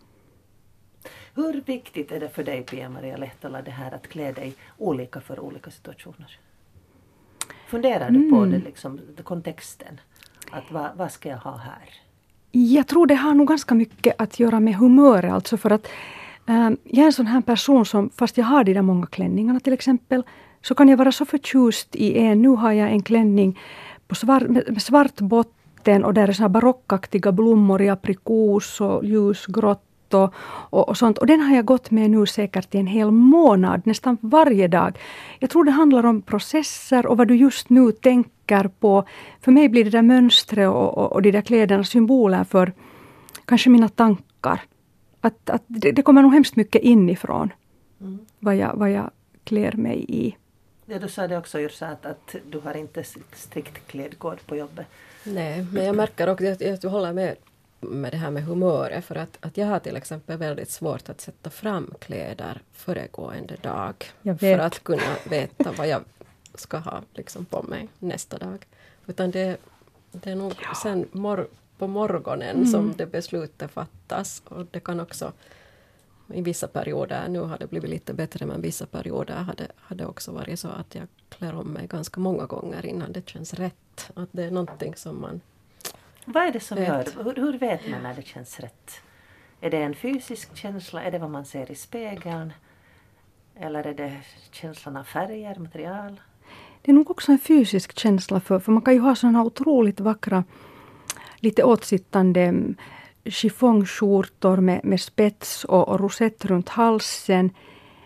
[1.35, 5.41] Hur viktigt är det för dig Pia-Maria Lehtola det här att klä dig olika för
[5.41, 6.39] olika situationer?
[7.66, 10.01] Funderar du på det, liksom, kontexten?
[10.51, 11.89] Att vad, vad ska jag ha här?
[12.51, 15.33] Jag tror det har nog ganska mycket att göra med humöret.
[15.33, 15.89] Alltså för att
[16.47, 19.61] äh, jag är en sån här person som, fast jag har de där många klänningarna
[19.61, 20.22] till exempel,
[20.62, 22.43] så kan jag vara så förtjust i en.
[22.43, 23.59] Nu har jag en klänning
[24.09, 29.05] på svart, med svart botten och där är så här barockaktiga blommor i aprikos och
[29.05, 30.35] ljusgrått och,
[30.71, 31.19] och, och, sånt.
[31.19, 34.99] Och den har jag gått med nu säkert i en hel månad, nästan varje dag.
[35.39, 39.05] Jag tror det handlar om processer och vad du just nu tänker på.
[39.41, 42.73] För mig blir det där mönstret och, och, och de där kläderna symboler för
[43.45, 44.61] kanske mina tankar.
[45.21, 47.53] Att, att det, det kommer nog hemskt mycket inifrån.
[48.01, 48.19] Mm.
[48.39, 49.11] Vad, jag, vad jag
[49.45, 50.37] klär mig i.
[50.87, 54.87] Ja, du sa det också Yrsa, att, att du har inte strikt klädkod på jobbet.
[55.25, 57.37] Nej, men jag märker också att jag håller med
[57.83, 61.20] med det här med humöret för att, att jag har till exempel väldigt svårt att
[61.20, 63.95] sätta fram kläder föregående dag.
[64.41, 66.03] För att kunna veta vad jag
[66.55, 68.66] ska ha liksom, på mig nästa dag.
[69.07, 69.57] Utan det,
[70.12, 70.74] det är nog ja.
[70.83, 72.66] sen mor på morgonen mm.
[72.66, 74.43] som det beslutet fattas.
[74.45, 75.33] Och det kan också
[76.35, 79.97] i vissa perioder, nu har det blivit lite bättre, men vissa perioder har det, har
[79.97, 83.55] det också varit så att jag klär om mig ganska många gånger innan det känns
[83.55, 84.11] rätt.
[84.14, 85.41] Att det är någonting som man
[86.25, 86.89] vad är det som vet.
[86.89, 89.01] gör, hur, hur vet man när det känns rätt?
[89.61, 91.03] Är det en fysisk känsla?
[91.03, 92.53] Är det vad man ser i spegeln?
[93.57, 94.12] Eller är det
[94.51, 96.20] känslan av färger, material?
[96.83, 100.01] Det är nog också en fysisk känsla för, för man kan ju ha sådana otroligt
[100.01, 100.45] vackra,
[101.37, 102.75] lite åtsittande mm,
[103.25, 107.51] chiffongskjortor med, med spets och, och rosett runt halsen.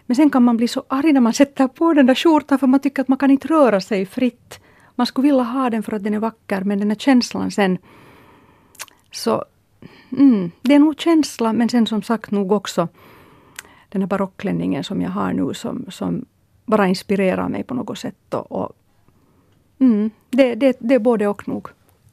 [0.07, 2.67] Men sen kan man bli så arg när man sätter på den där skjortan för
[2.67, 4.61] man tycker att man kan inte röra sig fritt.
[4.95, 7.79] Man skulle vilja ha den för att den är vacker men den här känslan sen
[9.17, 9.45] så
[10.11, 12.89] mm, det är nog känsla men sen som sagt nog också
[13.89, 16.25] den här barockklänningen som jag har nu som, som
[16.65, 18.35] bara inspirerar mig på något sätt.
[18.35, 18.73] Och, och
[19.79, 21.69] mm, det, det, det är både och nog.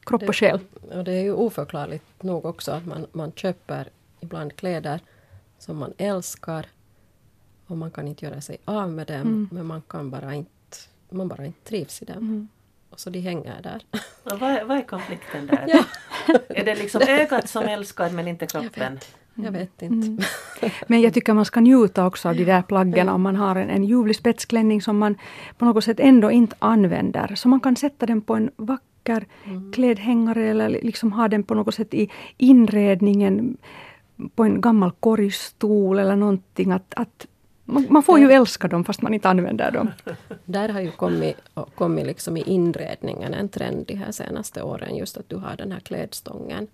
[0.06, 0.60] Kropp och själ.
[0.92, 3.90] Och det är ju oförklarligt nog också att man, man köper
[4.20, 5.00] ibland kläder
[5.60, 6.66] som man älskar
[7.68, 9.50] och man kan inte göra sig av med dem mm.
[9.52, 10.78] men man kan bara inte,
[11.10, 12.18] man bara inte trivs i dem.
[12.18, 12.48] Mm.
[12.90, 13.84] Och så de hänger där.
[14.24, 15.66] Och vad, är, vad är konflikten där?
[15.68, 15.84] ja.
[16.50, 19.00] Är det liksom ögat som älskar men inte kroppen?
[19.36, 20.08] Jag vet inte.
[20.08, 20.20] Mm.
[20.88, 23.70] Men jag tycker man ska njuta också av de där plaggen om man har en,
[23.70, 25.16] en ljuvlig spetsklänning som man
[25.58, 27.36] på något sätt ändå inte använder.
[27.36, 29.72] Så man kan sätta den på en vacker mm.
[29.72, 33.58] klädhängare eller liksom ha den på något sätt i inredningen
[34.36, 36.72] på en gammal korgstol eller någonting.
[36.72, 37.28] Att, att
[37.66, 39.92] man, man, får ju älska dem fast man inte använder dem.
[40.46, 41.38] Där har ju kommit,
[41.76, 45.72] kommit liksom i inredningen en trend de här senaste åren just att du har den
[45.72, 46.68] här klädstången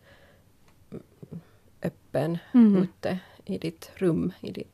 [1.82, 2.84] öppen mm.
[2.84, 4.72] ute i ditt rum i ditt,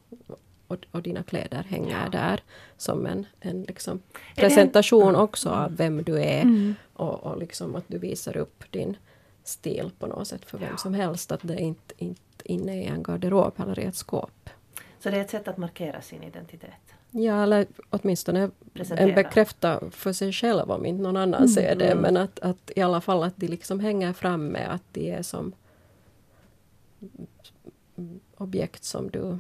[0.68, 2.10] och, och, dina kläder hänger ja.
[2.10, 2.44] där
[2.78, 4.02] som en, en liksom
[4.36, 6.76] presentation också av vem du är mm.
[6.94, 8.98] och, och liksom att du visar upp din
[9.44, 10.78] stil på något sätt för vem ja.
[10.78, 11.32] som helst.
[11.32, 14.50] Att det är inte, inte inne i en garderob eller i ett skåp.
[15.06, 16.96] Så det är ett sätt att markera sin identitet?
[17.12, 18.50] Ja, eller åtminstone
[18.90, 21.48] en bekräfta för sig själv om inte någon annan mm.
[21.48, 21.96] ser det.
[21.96, 25.22] Men att, att i alla fall att de liksom hänger fram med att de är
[25.22, 25.54] som
[28.38, 29.40] objekt som du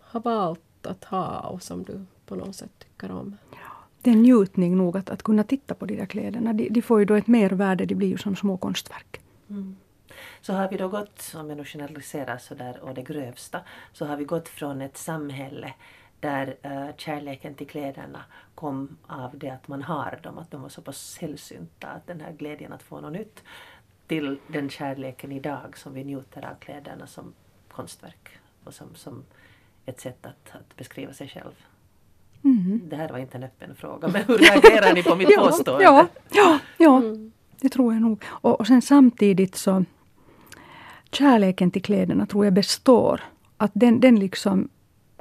[0.00, 3.36] har valt att ha och som du på något sätt tycker om.
[4.02, 6.52] Det är en njutning nog att, att kunna titta på de där kläderna.
[6.52, 9.20] De, de får ju då ett mervärde, de blir ju som små konstverk.
[9.50, 9.76] Mm.
[10.40, 13.60] Så har vi då gått, om jag nu generaliserar sådär och det grövsta,
[13.92, 15.74] så har vi gått från ett samhälle
[16.20, 20.68] där uh, kärleken till kläderna kom av det att man har dem, att de var
[20.68, 23.42] så pass sällsynta, att den här glädjen att få något nytt,
[24.06, 27.32] till den kärleken idag som vi njuter av kläderna som
[27.68, 28.28] konstverk
[28.64, 29.24] och som, som
[29.86, 31.66] ett sätt att, att beskriva sig själv.
[32.44, 32.80] Mm.
[32.84, 35.84] Det här var inte en öppen fråga, men hur reagerar ni på mitt ja, påstående?
[35.84, 37.32] Ja, ja, ja mm.
[37.60, 38.24] det tror jag nog.
[38.26, 39.84] Och, och sen samtidigt så
[41.14, 43.20] kärleken till kläderna tror jag består.
[43.56, 44.68] Att den, den liksom,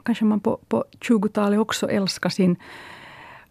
[0.03, 2.55] kanske man på, på 20-talet också älskar sin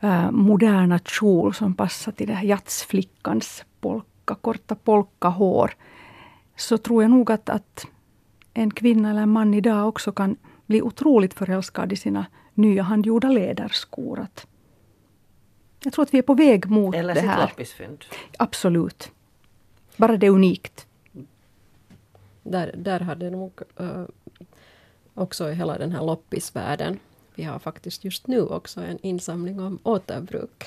[0.00, 5.70] äh, moderna kjol som passar till det här jazzflickans polka, korta polkahår.
[6.56, 7.86] Så tror jag nog att, att
[8.54, 10.36] en kvinna eller en man idag också kan
[10.66, 14.20] bli otroligt förälskad i sina nya handgjorda läderskor.
[14.20, 14.46] Att
[15.84, 17.36] jag tror att vi är på väg mot eller det här.
[17.36, 18.04] Eller sitt loppisfynd.
[18.38, 19.12] Absolut.
[19.96, 20.86] Bara det är unikt.
[22.42, 24.04] Där, där hade nog uh, eh,
[25.14, 26.98] också i hela den här loppisvärlden.
[27.34, 30.64] Vi har faktiskt just nu också en insamling om återbruk.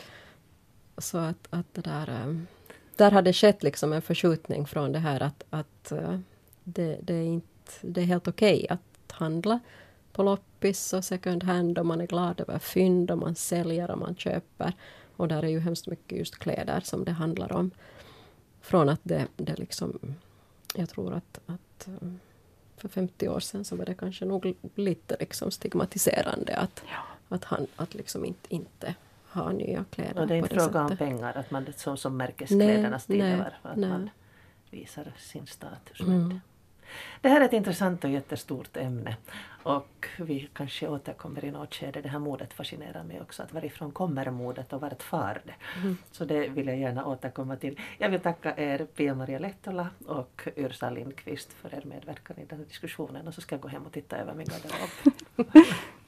[0.97, 2.47] Så att, att det där, um,
[2.95, 6.19] där hade skett liksom en förskjutning från det här att, att uh,
[6.63, 9.59] det, det, är inte, det är helt okej okay att handla
[10.13, 13.97] på loppis och second hand och man är glad över fynd och man säljer och
[13.97, 14.73] man köper.
[15.15, 17.71] Och där är ju hemskt mycket just kläder som det handlar om.
[18.61, 20.15] Från att det, det liksom,
[20.75, 22.09] jag tror att, att eh,
[22.77, 27.35] för 50 år sedan så var det kanske nog lite liksom stigmatiserande att, ja.
[27.35, 28.95] att, han, att liksom inte, inte
[29.29, 30.21] ha nya kläder.
[30.21, 33.89] Och det är inte fråga om pengar, att man som, som märkesklädernas tidevarv, att nej.
[33.89, 34.09] man
[34.69, 36.01] visar sin status.
[36.01, 36.39] Mm.
[37.21, 39.17] Det här är ett intressant och jättestort ämne
[39.63, 42.01] och vi kanske återkommer i något skede.
[42.01, 43.43] Det här modet fascinerar mig också.
[43.43, 45.53] Att varifrån kommer modet och vart far det?
[45.79, 45.97] Mm.
[46.11, 47.79] Så det vill jag gärna återkomma till.
[47.97, 52.65] Jag vill tacka er Pia-Maria Lehtola och Yrsa Lindqvist för er medverkan i den här
[52.65, 55.65] diskussionen och så ska jag gå hem och titta över min garderob.